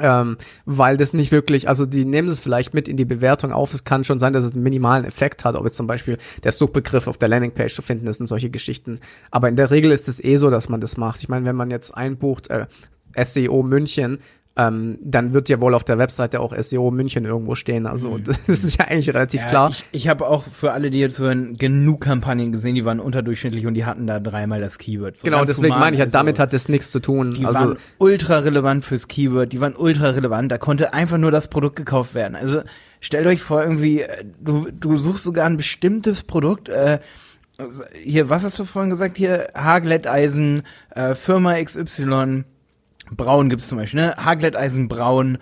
Ähm, 0.00 0.38
weil 0.64 0.96
das 0.96 1.12
nicht 1.12 1.32
wirklich, 1.32 1.68
also 1.68 1.84
die 1.84 2.04
nehmen 2.04 2.28
es 2.28 2.40
vielleicht 2.40 2.72
mit 2.72 2.88
in 2.88 2.96
die 2.96 3.04
Bewertung 3.04 3.52
auf. 3.52 3.74
Es 3.74 3.84
kann 3.84 4.04
schon 4.04 4.18
sein, 4.18 4.32
dass 4.32 4.44
es 4.44 4.54
einen 4.54 4.62
minimalen 4.62 5.04
Effekt 5.04 5.44
hat, 5.44 5.54
ob 5.54 5.64
jetzt 5.64 5.76
zum 5.76 5.86
Beispiel 5.86 6.18
der 6.44 6.52
Suchbegriff 6.52 7.06
auf 7.06 7.18
der 7.18 7.28
Landingpage 7.28 7.74
zu 7.74 7.82
finden 7.82 8.06
ist 8.06 8.20
und 8.20 8.26
solche 8.26 8.50
Geschichten. 8.50 9.00
Aber 9.30 9.48
in 9.48 9.56
der 9.56 9.70
Regel 9.70 9.92
ist 9.92 10.08
es 10.08 10.22
eh 10.22 10.36
so, 10.36 10.50
dass 10.50 10.68
man 10.68 10.80
das 10.80 10.96
macht. 10.96 11.22
Ich 11.22 11.28
meine, 11.28 11.44
wenn 11.44 11.56
man 11.56 11.70
jetzt 11.70 11.90
einbucht, 11.94 12.48
äh, 12.48 12.66
SEO 13.22 13.62
München 13.62 14.18
ähm, 14.54 14.98
dann 15.02 15.32
wird 15.32 15.48
ja 15.48 15.60
wohl 15.62 15.74
auf 15.74 15.84
der 15.84 15.96
Webseite 15.96 16.40
auch 16.40 16.54
SEO 16.54 16.90
München 16.90 17.24
irgendwo 17.24 17.54
stehen. 17.54 17.86
Also 17.86 18.18
mhm. 18.18 18.24
das 18.46 18.64
ist 18.64 18.78
ja 18.78 18.86
eigentlich 18.86 19.08
relativ 19.08 19.40
ja, 19.40 19.48
klar. 19.48 19.70
Ich, 19.70 19.84
ich 19.92 20.08
habe 20.08 20.28
auch 20.28 20.44
für 20.44 20.72
alle, 20.72 20.90
die 20.90 21.00
jetzt 21.00 21.18
hören, 21.18 21.56
genug 21.56 22.02
Kampagnen 22.02 22.52
gesehen, 22.52 22.74
die 22.74 22.84
waren 22.84 23.00
unterdurchschnittlich 23.00 23.66
und 23.66 23.74
die 23.74 23.86
hatten 23.86 24.06
da 24.06 24.20
dreimal 24.20 24.60
das 24.60 24.76
Keyword. 24.76 25.16
So 25.16 25.24
genau, 25.24 25.44
deswegen 25.44 25.78
meine 25.78 25.96
ich, 25.96 26.00
ja, 26.00 26.06
damit 26.06 26.38
hat 26.38 26.52
das 26.52 26.68
nichts 26.68 26.90
zu 26.90 27.00
tun. 27.00 27.32
Die 27.32 27.46
also, 27.46 27.60
waren 27.60 27.76
ultra 27.98 28.38
relevant 28.40 28.84
fürs 28.84 29.08
Keyword, 29.08 29.52
die 29.52 29.60
waren 29.60 29.74
ultra 29.74 30.10
relevant, 30.10 30.52
da 30.52 30.58
konnte 30.58 30.92
einfach 30.92 31.18
nur 31.18 31.30
das 31.30 31.48
Produkt 31.48 31.76
gekauft 31.76 32.14
werden. 32.14 32.36
Also 32.36 32.60
stellt 33.00 33.26
euch 33.26 33.40
vor, 33.40 33.62
irgendwie, 33.62 34.02
äh, 34.02 34.24
du, 34.38 34.68
du 34.70 34.98
suchst 34.98 35.24
sogar 35.24 35.46
ein 35.46 35.56
bestimmtes 35.56 36.24
Produkt, 36.24 36.68
äh, 36.68 36.98
hier, 38.02 38.28
was 38.28 38.42
hast 38.42 38.58
du 38.58 38.64
vorhin 38.64 38.90
gesagt? 38.90 39.16
Hier, 39.16 39.48
Haarglätteisen, 39.54 40.62
äh, 40.90 41.14
Firma 41.14 41.62
XY, 41.62 42.44
Braun 43.16 43.48
gibt's 43.48 43.68
zum 43.68 43.78
Beispiel, 43.78 44.00
ne? 44.00 44.16
Haarglätteisen 44.16 44.88
braun 44.88 45.38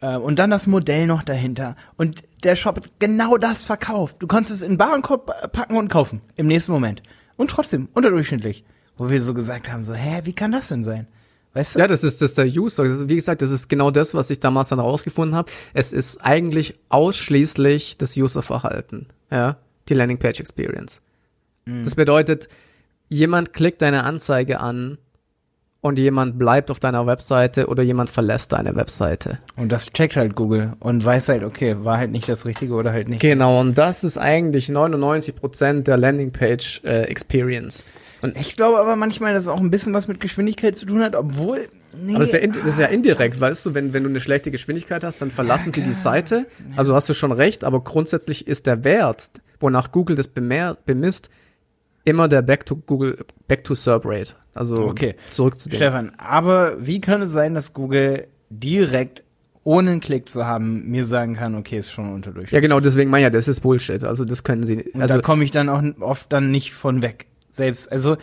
äh, 0.00 0.16
und 0.16 0.38
dann 0.38 0.50
das 0.50 0.66
Modell 0.66 1.06
noch 1.06 1.22
dahinter. 1.22 1.76
Und 1.96 2.22
der 2.42 2.56
Shop 2.56 2.76
hat 2.76 2.90
genau 2.98 3.36
das 3.36 3.64
verkauft. 3.64 4.16
Du 4.18 4.26
konntest 4.26 4.50
es 4.52 4.62
in 4.62 4.72
den 4.72 4.78
Warenkorb 4.78 5.52
packen 5.52 5.76
und 5.76 5.88
kaufen 5.88 6.20
im 6.36 6.46
nächsten 6.46 6.72
Moment. 6.72 7.02
Und 7.36 7.50
trotzdem 7.50 7.88
unterdurchschnittlich. 7.94 8.64
Wo 8.96 9.10
wir 9.10 9.20
so 9.22 9.34
gesagt 9.34 9.72
haben, 9.72 9.82
so, 9.82 9.92
hä, 9.92 10.20
wie 10.22 10.34
kann 10.34 10.52
das 10.52 10.68
denn 10.68 10.84
sein? 10.84 11.08
Weißt 11.52 11.74
du? 11.74 11.78
Ja, 11.80 11.86
das 11.86 12.04
ist, 12.04 12.20
das 12.20 12.30
ist 12.30 12.38
der 12.38 12.46
User. 12.46 13.08
Wie 13.08 13.14
gesagt, 13.14 13.42
das 13.42 13.50
ist 13.50 13.68
genau 13.68 13.90
das, 13.90 14.14
was 14.14 14.30
ich 14.30 14.40
damals 14.40 14.68
dann 14.68 14.78
herausgefunden 14.78 15.36
habe. 15.36 15.50
Es 15.72 15.92
ist 15.92 16.18
eigentlich 16.18 16.78
ausschließlich 16.90 17.96
das 17.96 18.16
Userverhalten, 18.16 19.06
ja, 19.30 19.56
die 19.88 19.94
Landingpage 19.94 20.40
Experience. 20.40 21.00
Mhm. 21.64 21.82
Das 21.82 21.94
bedeutet, 21.94 22.48
jemand 23.08 23.52
klickt 23.52 23.82
deine 23.82 24.04
Anzeige 24.04 24.60
an 24.60 24.98
und 25.84 25.98
jemand 25.98 26.38
bleibt 26.38 26.70
auf 26.70 26.80
deiner 26.80 27.06
Webseite 27.06 27.66
oder 27.66 27.82
jemand 27.82 28.08
verlässt 28.08 28.54
deine 28.54 28.74
Webseite. 28.74 29.38
Und 29.54 29.70
das 29.70 29.92
checkt 29.92 30.16
halt 30.16 30.34
Google 30.34 30.72
und 30.80 31.04
weiß 31.04 31.28
halt, 31.28 31.44
okay, 31.44 31.76
war 31.80 31.98
halt 31.98 32.10
nicht 32.10 32.26
das 32.26 32.46
Richtige 32.46 32.72
oder 32.72 32.90
halt 32.90 33.10
nicht. 33.10 33.20
Genau, 33.20 33.60
und 33.60 33.76
das 33.76 34.02
ist 34.02 34.16
eigentlich 34.16 34.70
99% 34.70 35.82
der 35.82 35.98
Landingpage 35.98 36.80
äh, 36.84 37.02
Experience. 37.02 37.84
Und 38.22 38.34
ich 38.34 38.56
glaube 38.56 38.78
aber 38.78 38.96
manchmal, 38.96 39.34
dass 39.34 39.42
es 39.42 39.48
auch 39.48 39.60
ein 39.60 39.70
bisschen 39.70 39.92
was 39.92 40.08
mit 40.08 40.20
Geschwindigkeit 40.20 40.74
zu 40.78 40.86
tun 40.86 41.02
hat, 41.02 41.14
obwohl. 41.14 41.68
Nee, 41.94 42.14
aber 42.14 42.20
das 42.20 42.32
ist, 42.32 42.40
ja 42.40 42.46
das 42.46 42.64
ist 42.64 42.80
ja 42.80 42.86
indirekt, 42.86 43.38
weißt 43.38 43.66
du, 43.66 43.74
wenn, 43.74 43.92
wenn 43.92 44.04
du 44.04 44.08
eine 44.08 44.20
schlechte 44.20 44.50
Geschwindigkeit 44.50 45.04
hast, 45.04 45.20
dann 45.20 45.30
verlassen 45.30 45.68
ja, 45.68 45.74
sie 45.74 45.82
die 45.82 45.92
Seite. 45.92 46.46
Also 46.76 46.94
hast 46.94 47.10
du 47.10 47.12
schon 47.12 47.30
recht, 47.30 47.62
aber 47.62 47.84
grundsätzlich 47.84 48.46
ist 48.46 48.66
der 48.66 48.84
Wert, 48.84 49.32
wonach 49.60 49.92
Google 49.92 50.16
das 50.16 50.28
bemisst, 50.28 51.28
immer 52.04 52.28
der 52.28 52.42
Back 52.42 52.66
to 52.66 52.76
Google, 52.76 53.24
Back 53.48 53.64
to 53.64 53.74
Serp 53.74 54.04
Rate. 54.04 54.34
Also 54.54 54.86
okay. 54.86 55.16
zurück 55.30 55.58
zu 55.58 55.68
dem. 55.68 55.76
Stefan, 55.76 56.12
aber 56.18 56.86
wie 56.86 57.00
kann 57.00 57.22
es 57.22 57.32
sein, 57.32 57.54
dass 57.54 57.72
Google 57.72 58.26
direkt 58.50 59.24
ohne 59.64 59.92
einen 59.92 60.00
Klick 60.00 60.28
zu 60.28 60.46
haben, 60.46 60.86
mir 60.90 61.06
sagen 61.06 61.34
kann, 61.34 61.54
okay, 61.54 61.78
ist 61.78 61.90
schon 61.90 62.12
unter 62.12 62.32
Ja, 62.50 62.60
genau, 62.60 62.80
deswegen 62.80 63.10
meine 63.10 63.24
ja, 63.24 63.30
das 63.30 63.48
ist 63.48 63.60
Bullshit. 63.60 64.04
Also 64.04 64.24
das 64.24 64.44
können 64.44 64.62
sie 64.62 64.82
Und 64.92 65.00
also 65.00 65.16
da 65.16 65.20
komme 65.22 65.42
ich 65.42 65.50
dann 65.50 65.70
auch 65.70 65.82
oft 66.00 66.30
dann 66.30 66.50
nicht 66.50 66.74
von 66.74 67.00
weg. 67.02 67.26
Selbst. 67.50 67.90
Also, 67.90 68.16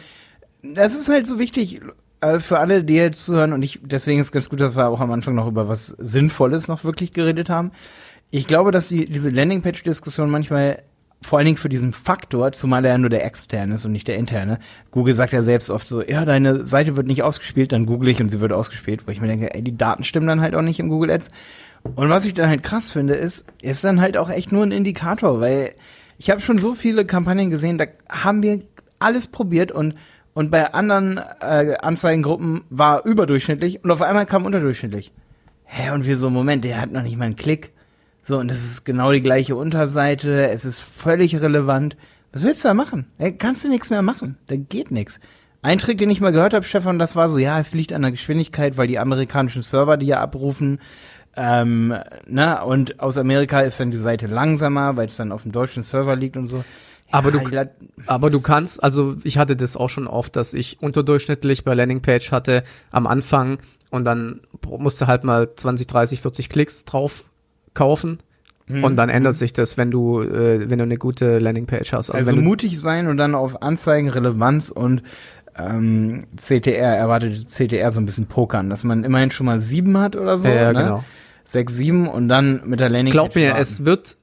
das 0.61 0.93
ist 0.93 1.09
halt 1.09 1.25
so 1.25 1.39
wichtig 1.39 1.81
äh, 2.19 2.39
für 2.39 2.59
alle, 2.59 2.83
die 2.83 2.95
jetzt 2.95 3.25
zuhören, 3.25 3.53
und 3.53 3.63
ich, 3.63 3.79
deswegen 3.81 4.19
ist 4.19 4.27
es 4.27 4.31
ganz 4.31 4.49
gut, 4.49 4.59
dass 4.59 4.75
wir 4.75 4.87
auch 4.87 4.99
am 4.99 5.11
Anfang 5.11 5.35
noch 5.35 5.47
über 5.47 5.67
was 5.67 5.87
Sinnvolles 5.87 6.67
noch 6.67 6.83
wirklich 6.83 7.13
geredet 7.13 7.49
haben. 7.49 7.71
Ich 8.29 8.45
glaube, 8.45 8.71
dass 8.71 8.89
die, 8.89 9.05
diese 9.05 9.29
Landingpage-Diskussion 9.29 10.29
manchmal 10.29 10.83
vor 11.23 11.37
allen 11.37 11.45
Dingen 11.45 11.57
für 11.57 11.69
diesen 11.69 11.93
Faktor, 11.93 12.51
zumal 12.51 12.83
er 12.83 12.93
ja 12.93 12.97
nur 12.97 13.09
der 13.09 13.25
externe 13.25 13.75
ist 13.75 13.85
und 13.85 13.91
nicht 13.91 14.07
der 14.07 14.17
interne. 14.17 14.57
Google 14.89 15.13
sagt 15.13 15.33
ja 15.33 15.43
selbst 15.43 15.69
oft 15.69 15.87
so, 15.87 16.01
ja, 16.01 16.25
deine 16.25 16.65
Seite 16.65 16.97
wird 16.97 17.07
nicht 17.07 17.21
ausgespielt, 17.21 17.71
dann 17.71 17.85
google 17.85 18.09
ich 18.09 18.21
und 18.21 18.29
sie 18.29 18.41
wird 18.41 18.53
ausgespielt, 18.53 19.05
wo 19.05 19.11
ich 19.11 19.21
mir 19.21 19.27
denke, 19.27 19.53
ey, 19.53 19.61
die 19.61 19.77
Daten 19.77 20.03
stimmen 20.03 20.27
dann 20.27 20.41
halt 20.41 20.55
auch 20.55 20.63
nicht 20.63 20.79
im 20.79 20.89
Google 20.89 21.11
Ads. 21.11 21.29
Und 21.95 22.09
was 22.09 22.25
ich 22.25 22.33
dann 22.33 22.49
halt 22.49 22.63
krass 22.63 22.91
finde, 22.91 23.13
ist, 23.13 23.45
ist 23.61 23.83
dann 23.83 24.01
halt 24.01 24.17
auch 24.17 24.29
echt 24.29 24.51
nur 24.51 24.63
ein 24.63 24.71
Indikator, 24.71 25.39
weil 25.39 25.73
ich 26.17 26.29
habe 26.29 26.41
schon 26.41 26.57
so 26.57 26.73
viele 26.73 27.05
Kampagnen 27.05 27.49
gesehen, 27.49 27.77
da 27.77 27.85
haben 28.09 28.41
wir 28.43 28.61
alles 28.99 29.27
probiert 29.27 29.71
und 29.71 29.95
und 30.33 30.49
bei 30.49 30.73
anderen 30.73 31.19
äh, 31.41 31.75
Anzeigengruppen 31.81 32.61
war 32.69 33.05
überdurchschnittlich 33.05 33.83
und 33.83 33.91
auf 33.91 34.01
einmal 34.01 34.25
kam 34.25 34.45
unterdurchschnittlich. 34.45 35.11
Hä, 35.65 35.91
und 35.91 36.05
wir 36.05 36.15
so, 36.15 36.29
Moment, 36.29 36.63
der 36.63 36.79
hat 36.79 36.91
noch 36.91 37.03
nicht 37.03 37.17
mal 37.17 37.25
einen 37.25 37.35
Klick. 37.35 37.73
So, 38.23 38.37
und 38.37 38.51
das 38.51 38.63
ist 38.63 38.85
genau 38.85 39.11
die 39.11 39.21
gleiche 39.21 39.55
Unterseite, 39.55 40.49
es 40.49 40.65
ist 40.65 40.79
völlig 40.79 41.41
relevant. 41.41 41.97
Was 42.31 42.43
willst 42.43 42.63
du 42.63 42.69
da 42.69 42.73
machen? 42.73 43.07
Ey, 43.17 43.35
kannst 43.35 43.63
du 43.63 43.69
nichts 43.69 43.89
mehr 43.89 44.01
machen. 44.01 44.37
Da 44.47 44.55
geht 44.55 44.91
nichts. 44.91 45.19
Ein 45.63 45.77
Trick, 45.77 45.97
den 45.97 46.09
ich 46.09 46.21
mal 46.21 46.31
gehört 46.31 46.53
habe, 46.53 46.65
Stefan, 46.65 46.97
das 46.97 47.15
war 47.15 47.29
so, 47.29 47.37
ja, 47.37 47.59
es 47.59 47.73
liegt 47.73 47.93
an 47.93 48.01
der 48.01 48.11
Geschwindigkeit, 48.11 48.77
weil 48.77 48.87
die 48.87 48.99
amerikanischen 48.99 49.61
Server 49.61 49.97
die 49.97 50.07
ja 50.07 50.19
abrufen. 50.19 50.79
Ähm, 51.35 51.93
na, 52.27 52.61
und 52.63 52.99
aus 52.99 53.17
Amerika 53.17 53.61
ist 53.61 53.79
dann 53.79 53.91
die 53.91 53.97
Seite 53.97 54.27
langsamer, 54.27 54.97
weil 54.97 55.07
es 55.07 55.15
dann 55.15 55.31
auf 55.31 55.43
dem 55.43 55.51
deutschen 55.51 55.83
Server 55.83 56.15
liegt 56.15 56.35
und 56.35 56.47
so. 56.47 56.57
Ja, 56.57 56.63
aber 57.11 57.31
du, 57.31 57.39
aber 58.07 58.29
du 58.29 58.41
kannst, 58.41 58.83
also 58.83 59.17
ich 59.23 59.37
hatte 59.37 59.55
das 59.55 59.75
auch 59.75 59.89
schon 59.89 60.07
oft, 60.07 60.35
dass 60.35 60.53
ich 60.53 60.81
unterdurchschnittlich 60.81 61.63
bei 61.63 61.73
Landingpage 61.73 62.31
hatte 62.31 62.63
am 62.89 63.05
Anfang 63.05 63.59
und 63.91 64.05
dann 64.05 64.39
musste 64.65 65.07
halt 65.07 65.23
mal 65.23 65.53
20, 65.53 65.87
30, 65.87 66.21
40 66.21 66.49
Klicks 66.49 66.85
drauf 66.85 67.25
kaufen. 67.73 68.17
Mhm. 68.67 68.83
Und 68.83 68.95
dann 68.95 69.09
ändert 69.09 69.35
sich 69.35 69.53
das, 69.53 69.77
wenn 69.77 69.91
du, 69.91 70.21
äh, 70.21 70.69
wenn 70.69 70.77
du 70.77 70.83
eine 70.83 70.97
gute 70.97 71.39
Landingpage 71.39 71.93
hast. 71.93 72.09
Also, 72.09 72.31
also 72.31 72.41
mutig 72.41 72.79
sein 72.79 73.07
und 73.07 73.17
dann 73.17 73.35
auf 73.35 73.61
Anzeigen, 73.61 74.09
Relevanz 74.09 74.69
und 74.69 75.03
ähm, 75.57 76.27
CTR, 76.37 76.95
erwartet 76.95 77.49
CTR 77.49 77.91
so 77.91 77.99
ein 77.99 78.05
bisschen 78.05 78.27
pokern, 78.27 78.69
dass 78.69 78.83
man 78.83 79.03
immerhin 79.03 79.31
schon 79.31 79.45
mal 79.45 79.59
sieben 79.59 79.97
hat 79.97 80.15
oder 80.15 80.37
so. 80.37 80.47
Ja, 80.47 80.71
ne? 80.71 80.79
genau. 80.79 81.03
Sechs, 81.45 81.75
sieben 81.75 82.07
und 82.07 82.29
dann 82.29 82.61
mit 82.65 82.79
der 82.79 82.89
Landingpage. 82.89 83.11
Glaub 83.11 83.35
mir, 83.35 83.49
warten. 83.49 83.61
es 83.61 83.85
wird 83.85 84.17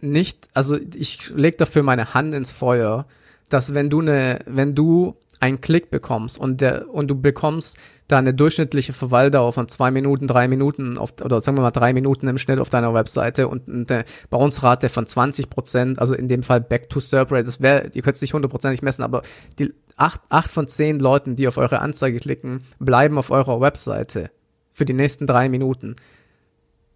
nicht, 0.00 0.48
also 0.54 0.78
ich 0.94 1.30
leg 1.30 1.58
dafür 1.58 1.82
meine 1.82 2.14
Hand 2.14 2.34
ins 2.34 2.52
Feuer, 2.52 3.06
dass 3.48 3.74
wenn 3.74 3.90
du 3.90 4.00
eine, 4.00 4.40
wenn 4.46 4.74
du 4.74 5.16
einen 5.44 5.60
Klick 5.60 5.90
bekommst 5.90 6.38
und 6.38 6.62
der 6.62 6.88
und 6.88 7.08
du 7.08 7.20
bekommst 7.20 7.76
da 8.08 8.18
eine 8.18 8.32
durchschnittliche 8.32 8.94
Verweildauer 8.94 9.52
von 9.52 9.68
zwei 9.68 9.90
Minuten, 9.90 10.26
drei 10.26 10.48
Minuten 10.48 10.96
auf, 10.96 11.12
oder 11.22 11.40
sagen 11.42 11.58
wir 11.58 11.62
mal 11.62 11.70
drei 11.70 11.92
Minuten 11.92 12.28
im 12.28 12.38
Schnitt 12.38 12.58
auf 12.58 12.70
deiner 12.70 12.94
Webseite 12.94 13.48
und 13.48 13.68
eine 13.68 14.04
Bounce-Rate 14.30 14.88
von 14.88 15.06
20 15.06 15.50
Prozent, 15.50 15.98
also 15.98 16.14
in 16.14 16.28
dem 16.28 16.42
Fall 16.42 16.62
Back 16.62 16.88
to 16.88 17.00
Serp 17.00 17.30
Rate, 17.30 17.44
das 17.44 17.60
wäre, 17.60 17.90
ihr 17.92 18.02
könnt 18.02 18.16
es 18.16 18.22
nicht 18.22 18.32
hundertprozentig 18.32 18.80
messen, 18.80 19.02
aber 19.02 19.22
die 19.58 19.74
acht, 19.96 20.22
acht 20.30 20.50
von 20.50 20.66
zehn 20.66 20.98
Leuten, 20.98 21.36
die 21.36 21.46
auf 21.46 21.58
eure 21.58 21.80
Anzeige 21.80 22.20
klicken, 22.20 22.62
bleiben 22.78 23.18
auf 23.18 23.30
eurer 23.30 23.60
Webseite 23.60 24.30
für 24.72 24.86
die 24.86 24.94
nächsten 24.94 25.26
drei 25.26 25.50
Minuten. 25.50 25.96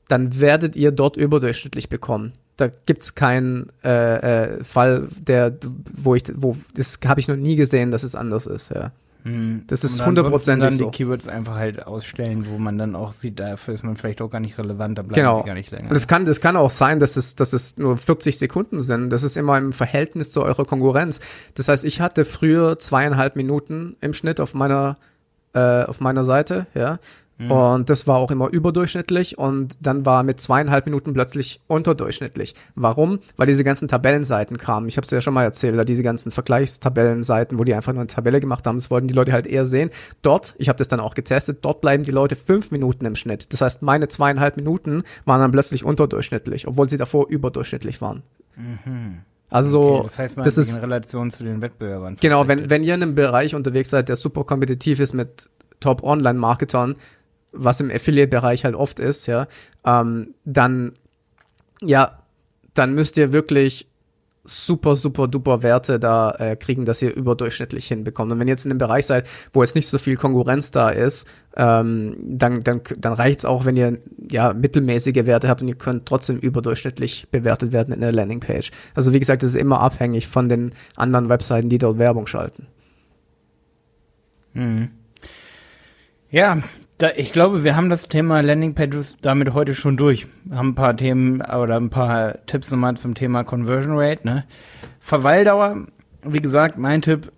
Dann 0.08 0.40
werdet 0.40 0.74
ihr 0.74 0.90
dort 0.90 1.18
überdurchschnittlich 1.18 1.90
bekommen. 1.90 2.32
Da 2.58 2.68
gibt's 2.86 3.14
keinen 3.14 3.70
äh, 3.82 4.58
äh, 4.58 4.64
Fall, 4.64 5.08
der, 5.26 5.56
wo 5.92 6.14
ich, 6.14 6.24
wo 6.34 6.56
das 6.74 6.98
habe 7.06 7.20
ich 7.20 7.28
noch 7.28 7.36
nie 7.36 7.56
gesehen, 7.56 7.90
dass 7.90 8.02
es 8.02 8.14
anders 8.14 8.46
ist. 8.46 8.70
Ja. 8.70 8.92
Hm. 9.24 9.64
Das 9.66 9.84
ist 9.84 10.04
hundertprozentig 10.04 10.72
so. 10.72 10.84
dann 10.84 10.90
die 10.90 10.96
Keywords 10.96 11.28
einfach 11.28 11.54
halt 11.56 11.86
ausstellen, 11.86 12.46
wo 12.48 12.58
man 12.58 12.78
dann 12.78 12.94
auch 12.94 13.12
sieht, 13.12 13.40
dafür 13.40 13.74
ist 13.74 13.84
man 13.84 13.96
vielleicht 13.96 14.20
auch 14.20 14.30
gar 14.30 14.40
nicht 14.40 14.58
relevant, 14.58 14.98
da 14.98 15.02
bleiben 15.02 15.14
genau. 15.14 15.38
sie 15.38 15.46
gar 15.46 15.54
nicht 15.54 15.70
länger. 15.70 15.90
Und 15.90 15.96
es 15.96 16.06
kann, 16.06 16.24
das 16.24 16.40
kann 16.40 16.56
auch 16.56 16.70
sein, 16.70 17.00
dass 17.00 17.16
es, 17.16 17.34
dass 17.34 17.52
es 17.52 17.78
nur 17.78 17.96
40 17.96 18.38
Sekunden 18.38 18.80
sind. 18.82 19.10
Das 19.10 19.24
ist 19.24 19.36
immer 19.36 19.58
im 19.58 19.72
Verhältnis 19.72 20.30
zu 20.30 20.42
eurer 20.42 20.64
Konkurrenz. 20.64 21.20
Das 21.54 21.68
heißt, 21.68 21.84
ich 21.84 22.00
hatte 22.00 22.24
früher 22.24 22.78
zweieinhalb 22.78 23.36
Minuten 23.36 23.96
im 24.00 24.14
Schnitt 24.14 24.40
auf 24.40 24.54
meiner, 24.54 24.96
äh, 25.52 25.84
auf 25.84 26.00
meiner 26.00 26.24
Seite, 26.24 26.66
ja. 26.74 26.98
Mhm. 27.38 27.52
Und 27.52 27.90
das 27.90 28.06
war 28.06 28.18
auch 28.18 28.32
immer 28.32 28.48
überdurchschnittlich 28.48 29.38
und 29.38 29.74
dann 29.80 30.04
war 30.04 30.24
mit 30.24 30.40
zweieinhalb 30.40 30.86
Minuten 30.86 31.14
plötzlich 31.14 31.60
unterdurchschnittlich. 31.68 32.54
Warum? 32.74 33.20
Weil 33.36 33.46
diese 33.46 33.62
ganzen 33.62 33.86
Tabellenseiten 33.86 34.58
kamen. 34.58 34.88
Ich 34.88 34.96
habe 34.96 35.04
es 35.04 35.10
ja 35.12 35.20
schon 35.20 35.34
mal 35.34 35.44
erzählt, 35.44 35.78
da 35.78 35.84
diese 35.84 36.02
ganzen 36.02 36.32
Vergleichstabellenseiten, 36.32 37.58
wo 37.58 37.64
die 37.64 37.74
einfach 37.74 37.92
nur 37.92 38.00
eine 38.00 38.08
Tabelle 38.08 38.40
gemacht 38.40 38.66
haben, 38.66 38.76
das 38.76 38.90
wollten 38.90 39.06
die 39.06 39.14
Leute 39.14 39.32
halt 39.32 39.46
eher 39.46 39.66
sehen. 39.66 39.90
Dort, 40.22 40.54
ich 40.58 40.68
habe 40.68 40.78
das 40.78 40.88
dann 40.88 40.98
auch 40.98 41.14
getestet, 41.14 41.58
dort 41.62 41.80
bleiben 41.80 42.02
die 42.02 42.10
Leute 42.10 42.34
fünf 42.34 42.72
Minuten 42.72 43.04
im 43.04 43.14
Schnitt. 43.14 43.52
Das 43.52 43.60
heißt, 43.60 43.82
meine 43.82 44.08
zweieinhalb 44.08 44.56
Minuten 44.56 45.04
waren 45.24 45.40
dann 45.40 45.52
plötzlich 45.52 45.84
unterdurchschnittlich, 45.84 46.66
obwohl 46.66 46.88
sie 46.88 46.96
davor 46.96 47.28
überdurchschnittlich 47.28 48.00
waren. 48.00 48.24
Mhm. 48.56 49.18
Also, 49.50 49.80
okay, 49.80 50.02
das 50.02 50.18
heißt, 50.18 50.36
man 50.36 50.44
das 50.44 50.58
ist 50.58 50.76
in 50.76 50.80
Relation 50.80 51.30
zu 51.30 51.44
den 51.44 51.62
Wettbewerbern. 51.62 52.16
Genau, 52.20 52.48
wenn, 52.48 52.68
wenn 52.68 52.82
ihr 52.82 52.94
in 52.94 53.02
einem 53.02 53.14
Bereich 53.14 53.54
unterwegs 53.54 53.90
seid, 53.90 54.08
der 54.08 54.16
super 54.16 54.44
kompetitiv 54.44 55.00
ist 55.00 55.14
mit 55.14 55.48
Top-Online-Marketern, 55.80 56.96
was 57.52 57.80
im 57.80 57.90
Affiliate-Bereich 57.90 58.64
halt 58.64 58.74
oft 58.74 59.00
ist, 59.00 59.26
ja, 59.26 59.46
ähm, 59.84 60.34
dann, 60.44 60.92
ja, 61.80 62.22
dann 62.74 62.94
müsst 62.94 63.16
ihr 63.16 63.32
wirklich 63.32 63.88
super, 64.48 64.96
super 64.96 65.28
duper 65.28 65.62
Werte 65.62 65.98
da 65.98 66.30
äh, 66.38 66.56
kriegen, 66.56 66.84
dass 66.84 67.02
ihr 67.02 67.14
überdurchschnittlich 67.14 67.86
hinbekommt. 67.88 68.32
Und 68.32 68.40
wenn 68.40 68.48
ihr 68.48 68.52
jetzt 68.52 68.64
in 68.64 68.72
einem 68.72 68.78
Bereich 68.78 69.06
seid, 69.06 69.28
wo 69.52 69.62
jetzt 69.62 69.74
nicht 69.74 69.88
so 69.88 69.98
viel 69.98 70.16
Konkurrenz 70.16 70.70
da 70.70 70.90
ist, 70.90 71.28
ähm, 71.56 72.16
dann, 72.22 72.60
dann, 72.60 72.80
dann 72.98 73.12
reicht's 73.12 73.44
auch, 73.44 73.64
wenn 73.64 73.76
ihr 73.76 73.98
ja 74.30 74.52
mittelmäßige 74.52 75.26
Werte 75.26 75.48
habt 75.48 75.60
und 75.60 75.68
ihr 75.68 75.74
könnt 75.74 76.06
trotzdem 76.06 76.38
überdurchschnittlich 76.38 77.28
bewertet 77.30 77.72
werden 77.72 77.92
in 77.92 78.00
der 78.00 78.12
Landingpage. 78.12 78.70
Also 78.94 79.12
wie 79.12 79.20
gesagt, 79.20 79.42
das 79.42 79.50
ist 79.50 79.60
immer 79.60 79.80
abhängig 79.80 80.28
von 80.28 80.48
den 80.48 80.72
anderen 80.96 81.28
Webseiten, 81.28 81.68
die 81.68 81.78
dort 81.78 81.98
Werbung 81.98 82.26
schalten. 82.26 82.66
Mhm. 84.54 84.90
Ja, 86.30 86.58
Da, 86.98 87.10
ich 87.14 87.32
glaube, 87.32 87.62
wir 87.62 87.76
haben 87.76 87.90
das 87.90 88.08
Thema 88.08 88.40
Landingpages 88.40 89.18
damit 89.22 89.54
heute 89.54 89.72
schon 89.72 89.96
durch. 89.96 90.26
Wir 90.44 90.58
haben 90.58 90.70
ein 90.70 90.74
paar 90.74 90.96
Themen 90.96 91.40
oder 91.40 91.76
ein 91.76 91.90
paar 91.90 92.44
Tipps 92.46 92.72
nochmal 92.72 92.96
zum 92.96 93.14
Thema 93.14 93.44
Conversion 93.44 93.96
Rate. 93.96 94.26
Ne? 94.26 94.44
Verweildauer, 94.98 95.86
wie 96.24 96.40
gesagt, 96.40 96.76
mein 96.76 97.00
Tipp 97.00 97.30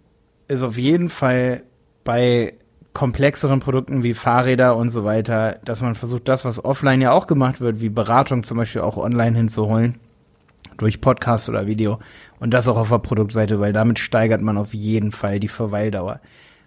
ist 0.49 0.62
auf 0.62 0.79
jeden 0.79 1.11
Fall 1.11 1.62
bei 2.05 2.55
komplexeren 2.94 3.61
Produkten 3.61 4.03
wie 4.03 4.14
Fahrräder 4.14 4.77
und 4.77 4.88
so 4.88 5.05
weiter, 5.05 5.61
dass 5.62 5.83
man 5.83 5.94
versucht, 5.94 6.27
das, 6.27 6.46
was 6.46 6.64
offline 6.64 7.03
ja 7.03 7.12
auch 7.12 7.27
gemacht 7.27 7.61
wird, 7.61 7.83
wie 7.83 7.90
Beratung 7.90 8.44
zum 8.44 8.57
Beispiel 8.57 8.81
auch 8.81 8.96
online 8.96 9.37
hinzuholen, 9.37 10.01
durch 10.79 11.03
Podcast 11.03 11.51
oder 11.51 11.66
Video 11.66 11.99
und 12.40 12.55
das 12.55 12.66
auch 12.66 12.79
auf 12.79 12.88
der 12.88 12.99
Produktseite, 12.99 13.61
weil 13.61 13.75
damit 13.75 13.99
steigert 13.99 14.40
man 14.40 14.57
auf 14.57 14.73
jeden 14.73 15.12
Fall 15.12 15.38
die 15.38 15.49
Verweildauer. 15.49 16.20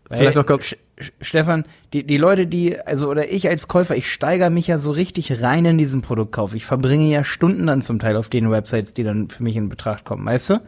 Weil, 0.08 0.20
Vielleicht 0.20 0.38
noch 0.38 0.46
kurz. 0.46 0.76
Stefan, 1.22 1.66
die, 1.94 2.06
die 2.06 2.18
Leute, 2.18 2.48
die, 2.48 2.80
also, 2.80 3.10
oder 3.10 3.32
ich 3.32 3.50
als 3.50 3.68
Käufer, 3.68 3.96
ich 3.96 4.12
steigere 4.12 4.50
mich 4.50 4.68
ja 4.68 4.80
so 4.80 4.92
richtig 4.92 5.42
rein 5.42 5.66
in 5.66 5.78
diesen 5.78 6.02
Produktkauf. 6.02 6.54
Ich 6.54 6.66
verbringe 6.66 7.10
ja 7.10 7.24
Stunden 7.24 7.68
dann 7.68 7.82
zum 7.82 8.00
Teil 8.00 8.18
auf 8.18 8.30
den 8.30 8.50
Websites, 8.50 8.94
die 8.94 9.04
dann 9.04 9.30
für 9.30 9.44
mich 9.44 9.56
in 9.56 9.70
Betracht 9.70 10.06
kommen, 10.06 10.26
weißt 10.26 10.52
du? 10.52 10.62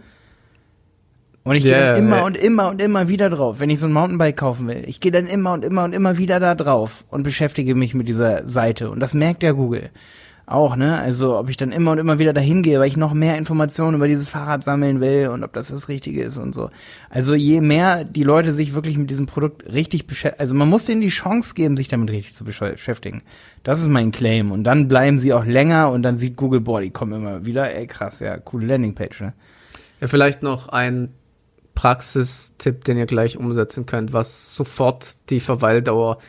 Und 1.43 1.55
ich 1.55 1.65
yeah, 1.65 1.73
gehe 1.73 1.85
dann 1.85 1.97
immer 1.97 2.15
yeah. 2.15 2.25
und 2.25 2.37
immer 2.37 2.69
und 2.69 2.81
immer 2.81 3.07
wieder 3.07 3.29
drauf, 3.29 3.59
wenn 3.59 3.69
ich 3.69 3.79
so 3.79 3.85
ein 3.85 3.93
Mountainbike 3.93 4.35
kaufen 4.35 4.67
will. 4.67 4.83
Ich 4.87 4.99
gehe 4.99 5.11
dann 5.11 5.27
immer 5.27 5.53
und 5.53 5.63
immer 5.63 5.83
und 5.83 5.93
immer 5.93 6.17
wieder 6.17 6.39
da 6.39 6.55
drauf 6.55 7.05
und 7.09 7.21
beschäftige 7.21 7.75
mich 7.75 7.93
mit 7.93 8.07
dieser 8.07 8.47
Seite. 8.47 8.89
Und 8.89 8.99
das 8.99 9.13
merkt 9.13 9.43
ja 9.43 9.51
Google 9.51 9.91
auch, 10.47 10.75
ne? 10.75 10.97
Also 10.99 11.37
ob 11.37 11.49
ich 11.49 11.57
dann 11.57 11.71
immer 11.71 11.91
und 11.91 11.97
immer 11.97 12.19
wieder 12.19 12.33
dahin 12.33 12.61
gehe, 12.61 12.79
weil 12.79 12.87
ich 12.87 12.97
noch 12.97 13.13
mehr 13.13 13.37
Informationen 13.37 13.95
über 13.95 14.07
dieses 14.07 14.27
Fahrrad 14.27 14.63
sammeln 14.63 15.01
will 15.01 15.29
und 15.29 15.43
ob 15.43 15.53
das 15.53 15.69
das 15.69 15.89
Richtige 15.89 16.23
ist 16.23 16.37
und 16.37 16.53
so. 16.53 16.69
Also 17.09 17.33
je 17.33 17.61
mehr 17.61 18.03
die 18.03 18.23
Leute 18.23 18.51
sich 18.51 18.75
wirklich 18.75 18.97
mit 18.97 19.09
diesem 19.09 19.25
Produkt 19.25 19.65
richtig 19.73 20.05
beschäftigen, 20.05 20.39
also 20.39 20.53
man 20.53 20.69
muss 20.69 20.85
denen 20.85 21.01
die 21.01 21.09
Chance 21.09 21.55
geben, 21.55 21.77
sich 21.77 21.87
damit 21.87 22.11
richtig 22.11 22.35
zu 22.35 22.43
beschäftigen. 22.43 23.23
Das 23.63 23.81
ist 23.81 23.89
mein 23.89 24.11
Claim. 24.11 24.51
Und 24.51 24.63
dann 24.63 24.87
bleiben 24.87 25.17
sie 25.17 25.33
auch 25.33 25.45
länger 25.45 25.89
und 25.89 26.03
dann 26.03 26.17
sieht 26.17 26.35
Google, 26.35 26.61
boah, 26.61 26.81
die 26.81 26.91
kommen 26.91 27.13
immer 27.13 27.45
wieder, 27.45 27.73
ey 27.73 27.87
krass, 27.87 28.19
ja, 28.19 28.37
coole 28.37 28.67
Landingpage, 28.67 29.21
ne? 29.21 29.33
Ja, 30.01 30.07
vielleicht 30.07 30.43
noch 30.43 30.67
ein 30.67 31.09
Praxistipp, 31.73 32.83
den 32.83 32.97
ihr 32.97 33.05
gleich 33.05 33.37
umsetzen 33.37 33.85
könnt, 33.85 34.13
was 34.13 34.55
sofort 34.55 35.29
die 35.29 35.39
Verweildauer 35.39 36.19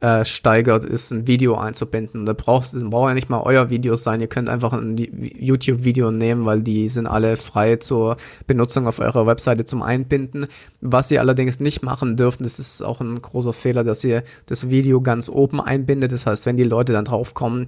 äh, 0.00 0.24
steigert, 0.24 0.84
ist 0.84 1.10
ein 1.10 1.26
Video 1.26 1.56
einzubinden. 1.56 2.24
Da 2.24 2.32
braucht, 2.32 2.72
braucht 2.72 3.08
ja 3.08 3.14
nicht 3.14 3.30
mal 3.30 3.42
euer 3.42 3.70
Video 3.70 3.96
sein. 3.96 4.20
Ihr 4.20 4.28
könnt 4.28 4.48
einfach 4.48 4.72
ein 4.72 4.96
YouTube-Video 4.96 6.10
nehmen, 6.10 6.46
weil 6.46 6.62
die 6.62 6.88
sind 6.88 7.06
alle 7.06 7.36
frei 7.36 7.76
zur 7.76 8.16
Benutzung 8.46 8.86
auf 8.86 9.00
eurer 9.00 9.26
Webseite 9.26 9.64
zum 9.64 9.82
Einbinden. 9.82 10.46
Was 10.80 11.10
ihr 11.10 11.20
allerdings 11.20 11.58
nicht 11.58 11.82
machen 11.82 12.16
dürft, 12.16 12.40
das 12.40 12.58
ist 12.58 12.82
auch 12.82 13.00
ein 13.00 13.20
großer 13.20 13.52
Fehler, 13.52 13.82
dass 13.82 14.04
ihr 14.04 14.22
das 14.46 14.70
Video 14.70 15.00
ganz 15.00 15.28
oben 15.28 15.60
einbindet. 15.60 16.12
Das 16.12 16.26
heißt, 16.26 16.46
wenn 16.46 16.56
die 16.56 16.64
Leute 16.64 16.92
dann 16.92 17.04
draufkommen, 17.04 17.66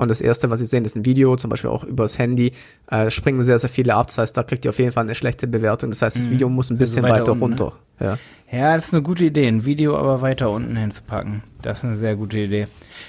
und 0.00 0.08
das 0.08 0.22
erste, 0.22 0.48
was 0.48 0.60
Sie 0.60 0.64
sehen, 0.64 0.86
ist 0.86 0.96
ein 0.96 1.04
Video, 1.04 1.36
zum 1.36 1.50
Beispiel 1.50 1.68
auch 1.68 1.84
übers 1.84 2.18
Handy, 2.18 2.52
äh, 2.90 3.10
springen 3.10 3.42
sehr, 3.42 3.58
sehr 3.58 3.68
viele 3.68 3.94
ab. 3.94 4.06
Das 4.06 4.16
heißt, 4.16 4.34
da 4.34 4.42
kriegt 4.42 4.64
ihr 4.64 4.70
auf 4.70 4.78
jeden 4.78 4.92
Fall 4.92 5.04
eine 5.04 5.14
schlechte 5.14 5.46
Bewertung. 5.46 5.90
Das 5.90 6.00
heißt, 6.00 6.16
das 6.16 6.26
mhm. 6.26 6.30
Video 6.30 6.48
muss 6.48 6.70
ein 6.70 6.74
also 6.74 6.78
bisschen 6.78 7.04
also 7.04 7.14
weiter, 7.14 7.20
weiter 7.20 7.32
unten, 7.32 7.44
runter. 7.44 7.72
Ne? 7.98 8.18
Ja. 8.50 8.58
ja, 8.58 8.76
das 8.76 8.86
ist 8.86 8.94
eine 8.94 9.02
gute 9.02 9.26
Idee, 9.26 9.46
ein 9.46 9.66
Video 9.66 9.98
aber 9.98 10.22
weiter 10.22 10.50
unten 10.50 10.74
hinzupacken. 10.74 11.42
Das 11.60 11.78
ist 11.78 11.84
eine 11.84 11.96
sehr 11.96 12.16
gute 12.16 12.38
Idee. 12.38 12.66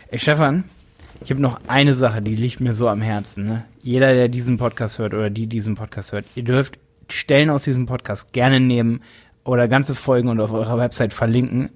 Ey, 0.10 0.20
Stefan, 0.20 0.66
ich 1.24 1.32
habe 1.32 1.42
noch 1.42 1.62
eine 1.68 1.94
Sache, 1.94 2.22
die 2.22 2.36
liegt 2.36 2.60
mir 2.60 2.74
so 2.74 2.90
am 2.90 3.02
Herzen. 3.02 3.46
Ne? 3.46 3.64
Jeder, 3.82 4.14
der 4.14 4.28
diesen 4.28 4.58
Podcast 4.58 5.00
hört 5.00 5.14
oder 5.14 5.30
die 5.30 5.48
diesen 5.48 5.76
Podcast 5.76 6.12
hört, 6.12 6.26
ihr 6.36 6.44
dürft 6.44 6.78
Stellen 7.08 7.50
aus 7.50 7.64
diesem 7.64 7.86
Podcast 7.86 8.34
gerne 8.34 8.60
nehmen 8.60 9.02
oder 9.46 9.70
ganze 9.70 9.96
Folgen 9.96 10.28
und 10.28 10.42
auf 10.42 10.52
eurer 10.52 10.78
Website 10.78 11.14
verlinken 11.14 11.70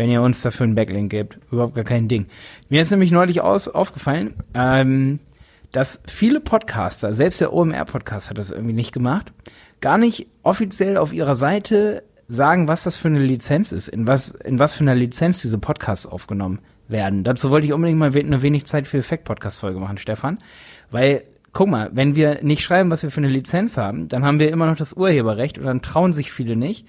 wenn 0.00 0.10
ihr 0.10 0.22
uns 0.22 0.40
dafür 0.40 0.64
einen 0.64 0.74
Backlink 0.74 1.10
gebt. 1.10 1.38
Überhaupt 1.52 1.74
gar 1.74 1.84
kein 1.84 2.08
Ding. 2.08 2.24
Mir 2.70 2.80
ist 2.80 2.90
nämlich 2.90 3.10
neulich 3.10 3.42
aus, 3.42 3.68
aufgefallen, 3.68 4.32
ähm, 4.54 5.18
dass 5.72 6.00
viele 6.06 6.40
Podcaster, 6.40 7.12
selbst 7.12 7.42
der 7.42 7.52
OMR-Podcast 7.52 8.30
hat 8.30 8.38
das 8.38 8.50
irgendwie 8.50 8.72
nicht 8.72 8.92
gemacht, 8.92 9.30
gar 9.82 9.98
nicht 9.98 10.26
offiziell 10.42 10.96
auf 10.96 11.12
ihrer 11.12 11.36
Seite 11.36 12.02
sagen, 12.28 12.66
was 12.66 12.84
das 12.84 12.96
für 12.96 13.08
eine 13.08 13.18
Lizenz 13.18 13.72
ist, 13.72 13.88
in 13.88 14.06
was, 14.06 14.30
in 14.30 14.58
was 14.58 14.72
für 14.72 14.84
einer 14.84 14.94
Lizenz 14.94 15.42
diese 15.42 15.58
Podcasts 15.58 16.06
aufgenommen 16.06 16.60
werden. 16.88 17.22
Dazu 17.22 17.50
wollte 17.50 17.66
ich 17.66 17.74
unbedingt 17.74 17.98
mal 17.98 18.16
eine 18.16 18.40
wenig 18.40 18.64
Zeit 18.64 18.86
für 18.86 18.96
Effekt-Podcast-Folge 18.96 19.80
machen, 19.80 19.98
Stefan. 19.98 20.38
Weil, 20.90 21.24
guck 21.52 21.68
mal, 21.68 21.90
wenn 21.92 22.14
wir 22.14 22.42
nicht 22.42 22.62
schreiben, 22.62 22.90
was 22.90 23.02
wir 23.02 23.10
für 23.10 23.20
eine 23.20 23.28
Lizenz 23.28 23.76
haben, 23.76 24.08
dann 24.08 24.24
haben 24.24 24.38
wir 24.38 24.50
immer 24.50 24.64
noch 24.64 24.76
das 24.76 24.94
Urheberrecht 24.94 25.58
und 25.58 25.66
dann 25.66 25.82
trauen 25.82 26.14
sich 26.14 26.32
viele 26.32 26.56
nicht 26.56 26.86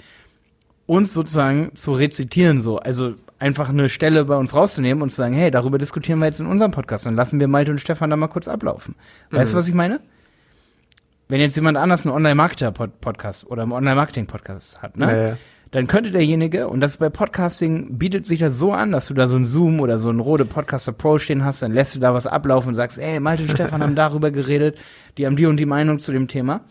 uns 0.86 1.13
sozusagen 1.13 1.72
zu 1.76 1.94
rezitieren, 1.94 2.62
so. 2.62 2.80
Also 2.80 3.15
einfach 3.39 3.70
eine 3.70 3.89
Stelle 3.89 4.26
bei 4.26 4.36
uns 4.36 4.54
rauszunehmen 4.54 5.02
und 5.02 5.10
zu 5.10 5.17
sagen, 5.17 5.34
hey, 5.34 5.52
darüber 5.52 5.78
diskutieren 5.78 6.20
wir 6.20 6.28
jetzt 6.28 6.39
in 6.39 6.46
unserem 6.46 6.72
Podcast. 6.72 7.06
Dann 7.06 7.15
lassen 7.15 7.39
wir 7.39 7.48
Malte 7.48 7.72
und 7.72 7.80
Stefan 7.80 8.10
da 8.10 8.15
mal 8.15 8.28
kurz 8.28 8.48
ablaufen. 8.48 8.96
Weißt 9.32 9.52
du, 9.52 9.56
mhm. 9.56 9.60
was 9.60 9.67
ich 9.67 9.74
meine? 9.74 10.00
Wenn 11.28 11.39
jetzt 11.39 11.56
jemand 11.56 11.78
anders 11.78 12.06
einen 12.06 12.13
Online-Marketer-Podcast 12.13 13.48
oder 13.48 13.63
einen 13.63 13.72
Online-Marketing-Podcast 13.72 14.82
hat, 14.82 14.98
ne? 14.98 15.32
Nee. 15.32 15.38
Dann 15.72 15.88
könnte 15.88 16.12
derjenige, 16.12 16.67
und 16.67 16.82
das 16.82 16.98
bei 16.98 17.10
Podcasting, 17.10 17.98
bietet 17.98 18.28
sich 18.28 18.41
das 18.41 18.60
so 18.60 18.74
an, 18.74 18.91
dass 18.91 19.08
du 19.08 19.13
da 19.13 19.30
so 19.30 19.38
ein 19.38 19.46
Zoom 19.46 19.80
oder 19.80 20.00
so 20.00 20.10
ein 20.10 20.20
Rode 20.20 20.44
Podcaster 20.44 20.91
Pro 20.91 21.17
stehen 21.17 21.46
hast, 21.46 21.62
dann 21.62 21.72
lässt 21.72 21.96
du 21.96 22.00
da 22.02 22.13
was 22.13 22.28
ablaufen 22.28 22.67
und 22.70 22.76
sagst, 22.76 22.98
ey, 22.98 23.22
Malte 23.22 23.44
und 23.44 23.52
Stefan 23.52 23.82
haben 23.82 23.96
darüber 23.96 24.32
geredet, 24.32 24.78
die 25.17 25.26
haben 25.26 25.38
die 25.38 25.46
und 25.46 25.56
die 25.56 25.65
Meinung 25.65 26.00
zu 26.00 26.12
dem 26.12 26.28
Thema. 26.28 26.65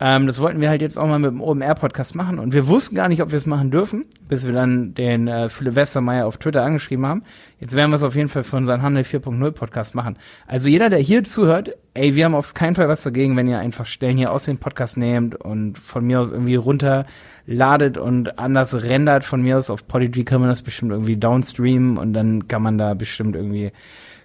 Ähm, 0.00 0.26
das 0.26 0.40
wollten 0.40 0.60
wir 0.60 0.70
halt 0.70 0.82
jetzt 0.82 0.98
auch 0.98 1.06
mal 1.06 1.20
mit 1.20 1.30
dem 1.30 1.40
OMR-Podcast 1.40 2.16
machen 2.16 2.40
und 2.40 2.52
wir 2.52 2.66
wussten 2.66 2.96
gar 2.96 3.08
nicht, 3.08 3.22
ob 3.22 3.30
wir 3.30 3.36
es 3.36 3.46
machen 3.46 3.70
dürfen, 3.70 4.04
bis 4.28 4.44
wir 4.44 4.52
dann 4.52 4.92
den 4.92 5.28
äh, 5.28 5.48
Philipp 5.48 5.76
Westermeier 5.76 6.26
auf 6.26 6.36
Twitter 6.36 6.64
angeschrieben 6.64 7.06
haben. 7.06 7.22
Jetzt 7.60 7.76
werden 7.76 7.90
wir 7.90 7.96
es 7.96 8.02
auf 8.02 8.16
jeden 8.16 8.28
Fall 8.28 8.42
für 8.42 8.56
unseren 8.56 8.82
Handel 8.82 9.04
4.0 9.04 9.52
Podcast 9.52 9.94
machen. 9.94 10.18
Also 10.48 10.68
jeder, 10.68 10.90
der 10.90 10.98
hier 10.98 11.22
zuhört, 11.22 11.76
ey, 11.94 12.16
wir 12.16 12.24
haben 12.24 12.34
auf 12.34 12.54
keinen 12.54 12.74
Fall 12.74 12.88
was 12.88 13.04
dagegen, 13.04 13.36
wenn 13.36 13.46
ihr 13.46 13.60
einfach 13.60 13.86
Stellen 13.86 14.16
hier 14.16 14.32
aus 14.32 14.46
dem 14.46 14.58
Podcast 14.58 14.96
nehmt 14.96 15.36
und 15.36 15.78
von 15.78 16.04
mir 16.04 16.20
aus 16.20 16.32
irgendwie 16.32 16.56
runterladet 16.56 17.96
und 17.96 18.40
anders 18.40 18.74
rendert. 18.82 19.22
Von 19.22 19.42
mir 19.42 19.58
aus 19.58 19.70
auf 19.70 19.86
Polyg 19.86 20.26
kann 20.26 20.40
man 20.40 20.50
das 20.50 20.62
bestimmt 20.62 20.90
irgendwie 20.90 21.16
downstreamen 21.16 21.98
und 21.98 22.14
dann 22.14 22.48
kann 22.48 22.62
man 22.62 22.78
da 22.78 22.94
bestimmt 22.94 23.36
irgendwie 23.36 23.70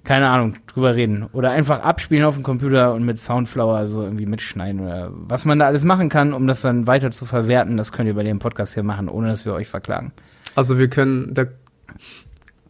keine 0.03 0.29
Ahnung, 0.29 0.55
drüber 0.67 0.95
reden. 0.95 1.27
Oder 1.33 1.51
einfach 1.51 1.81
abspielen 1.81 2.23
auf 2.23 2.35
dem 2.35 2.43
Computer 2.43 2.93
und 2.93 3.03
mit 3.03 3.19
Soundflower 3.19 3.88
so 3.88 4.03
irgendwie 4.03 4.25
mitschneiden 4.25 4.81
oder 4.81 5.12
was 5.12 5.45
man 5.45 5.59
da 5.59 5.65
alles 5.65 5.83
machen 5.83 6.09
kann, 6.09 6.33
um 6.33 6.47
das 6.47 6.62
dann 6.62 6.88
weiter 6.88 7.12
zu 7.12 7.25
verwerten, 7.25 7.77
das 7.77 7.91
könnt 7.91 8.07
ihr 8.07 8.15
bei 8.15 8.23
dem 8.23 8.39
Podcast 8.39 8.73
hier 8.73 8.83
machen, 8.83 9.09
ohne 9.09 9.27
dass 9.27 9.45
wir 9.45 9.53
euch 9.53 9.67
verklagen. 9.67 10.12
Also 10.55 10.79
wir 10.79 10.89
können, 10.89 11.33
da 11.33 11.45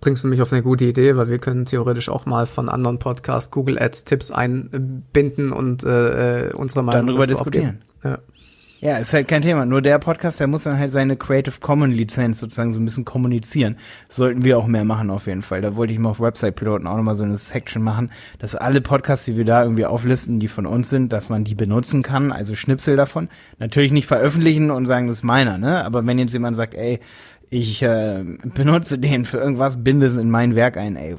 bringst 0.02 0.24
du 0.24 0.28
mich 0.28 0.42
auf 0.42 0.52
eine 0.52 0.63
gute 0.63 0.86
Idee, 0.86 1.15
weil 1.15 1.30
wir 1.30 1.39
können 1.39 1.65
theoretisch 1.65 2.10
auch 2.10 2.26
mal 2.26 2.46
von 2.46 2.70
anderen 2.70 3.00
Podcasts 3.00 3.52
Google 3.52 3.80
Ads 3.80 4.06
Tipps 4.06 4.32
einbinden 4.32 5.52
und 5.52 5.84
äh, 5.84 6.50
unsere 6.56 6.84
Meinung 6.84 7.08
darüber 7.08 7.26
diskutieren. 7.26 7.82
Ja. 8.04 8.20
Ja, 8.82 8.98
ist 8.98 9.12
halt 9.12 9.28
kein 9.28 9.42
Thema. 9.42 9.65
Nur 9.65 9.82
der 9.82 10.00
Podcast, 10.00 10.39
der 10.39 10.48
muss 10.48 10.63
dann 10.63 10.80
halt 10.80 10.94
seine 10.94 11.18
Creative 11.18 11.56
Commons 11.60 11.94
Lizenz 11.94 12.39
sozusagen 12.39 12.72
so 12.72 12.80
ein 12.80 12.86
bisschen 12.86 13.04
kommunizieren. 13.04 13.76
Das 14.08 14.15
sollten 14.15 14.46
wir 14.46 14.58
auch 14.58 14.68
mehr 14.68 14.86
machen 14.86 15.10
auf 15.10 15.28
jeden 15.28 15.42
Fall. 15.42 15.62
Da 15.62 15.76
wollte 15.76 15.92
ich 15.92 16.00
mal 16.00 16.12
auf 16.12 16.22
Website 16.22 16.56
Piloten 16.56 16.88
auch 16.88 16.96
nochmal 16.96 17.18
so 17.18 17.26
eine 17.26 17.36
Section 17.36 17.84
machen, 17.84 18.10
dass 18.38 18.56
alle 18.56 18.80
Podcasts, 18.80 19.26
die 19.26 19.36
wir 19.36 19.44
da 19.44 19.63
irgendwie 19.63 19.86
auflisten, 19.86 20.39
die 20.39 20.48
von 20.48 20.65
uns 20.65 20.89
sind, 20.89 21.12
dass 21.12 21.30
man 21.30 21.44
die 21.44 21.56
benutzen 21.56 22.04
kann, 22.04 22.32
also 22.32 22.56
Schnipsel 22.56 22.96
davon. 22.96 23.28
Natürlich 23.58 23.92
nicht 23.92 24.08
veröffentlichen 24.08 24.72
und 24.72 24.86
sagen, 24.86 25.08
das 25.08 25.18
ist 25.18 25.24
meiner, 25.24 25.58
ne? 25.58 25.84
Aber 25.84 26.08
wenn 26.08 26.18
jetzt 26.18 26.32
jemand 26.32 26.56
sagt, 26.56 26.74
ey, 26.74 27.02
ich 27.50 27.84
äh, 27.84 28.24
benutze 28.56 28.98
den 28.98 29.26
für 29.26 29.39
irgendwas, 29.39 29.84
binde 29.84 30.06
es 30.06 30.15
in 30.15 30.32
mein 30.32 30.56
Werk 30.56 30.78
ein, 30.78 30.96
ey, 30.96 31.18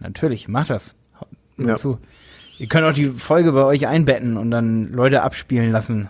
natürlich, 0.00 0.48
mach 0.48 0.66
das. 0.66 0.96
Ja. 1.56 1.76
Zu. 1.76 1.98
Ihr 2.58 2.66
könnt 2.66 2.84
auch 2.84 2.92
die 2.92 3.10
Folge 3.10 3.52
bei 3.52 3.62
euch 3.62 3.86
einbetten 3.86 4.36
und 4.36 4.50
dann 4.50 4.90
Leute 4.90 5.22
abspielen 5.22 5.70
lassen 5.70 6.08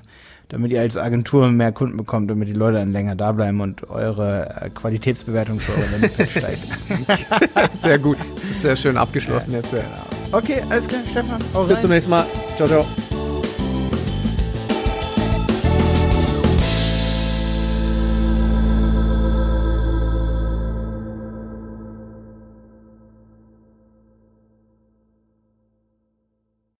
damit 0.48 0.70
ihr 0.70 0.80
als 0.80 0.96
Agentur 0.96 1.48
mehr 1.48 1.72
Kunden 1.72 1.96
bekommt, 1.96 2.30
damit 2.30 2.48
die 2.48 2.52
Leute 2.52 2.78
dann 2.78 2.92
länger 2.92 3.16
da 3.16 3.32
bleiben 3.32 3.60
und 3.60 3.88
eure 3.90 4.62
äh, 4.62 4.70
Qualitätsbewertung 4.70 5.60
für 5.60 5.72
eure 5.72 5.90
Landingpage 5.92 6.30
steigt. 6.38 7.74
sehr 7.74 7.98
gut. 7.98 8.18
Das 8.34 8.44
ist 8.44 8.62
sehr 8.62 8.76
schön 8.76 8.96
abgeschlossen 8.96 9.52
ja, 9.52 9.58
jetzt. 9.58 9.72
Ja. 9.72 9.80
Okay, 10.32 10.62
alles 10.70 10.88
klar, 10.88 11.00
Stefan. 11.10 11.68
Bis 11.68 11.80
zum 11.80 11.90
nächsten 11.90 12.10
Mal. 12.10 12.26
Ciao, 12.56 12.68
ciao. 12.68 12.86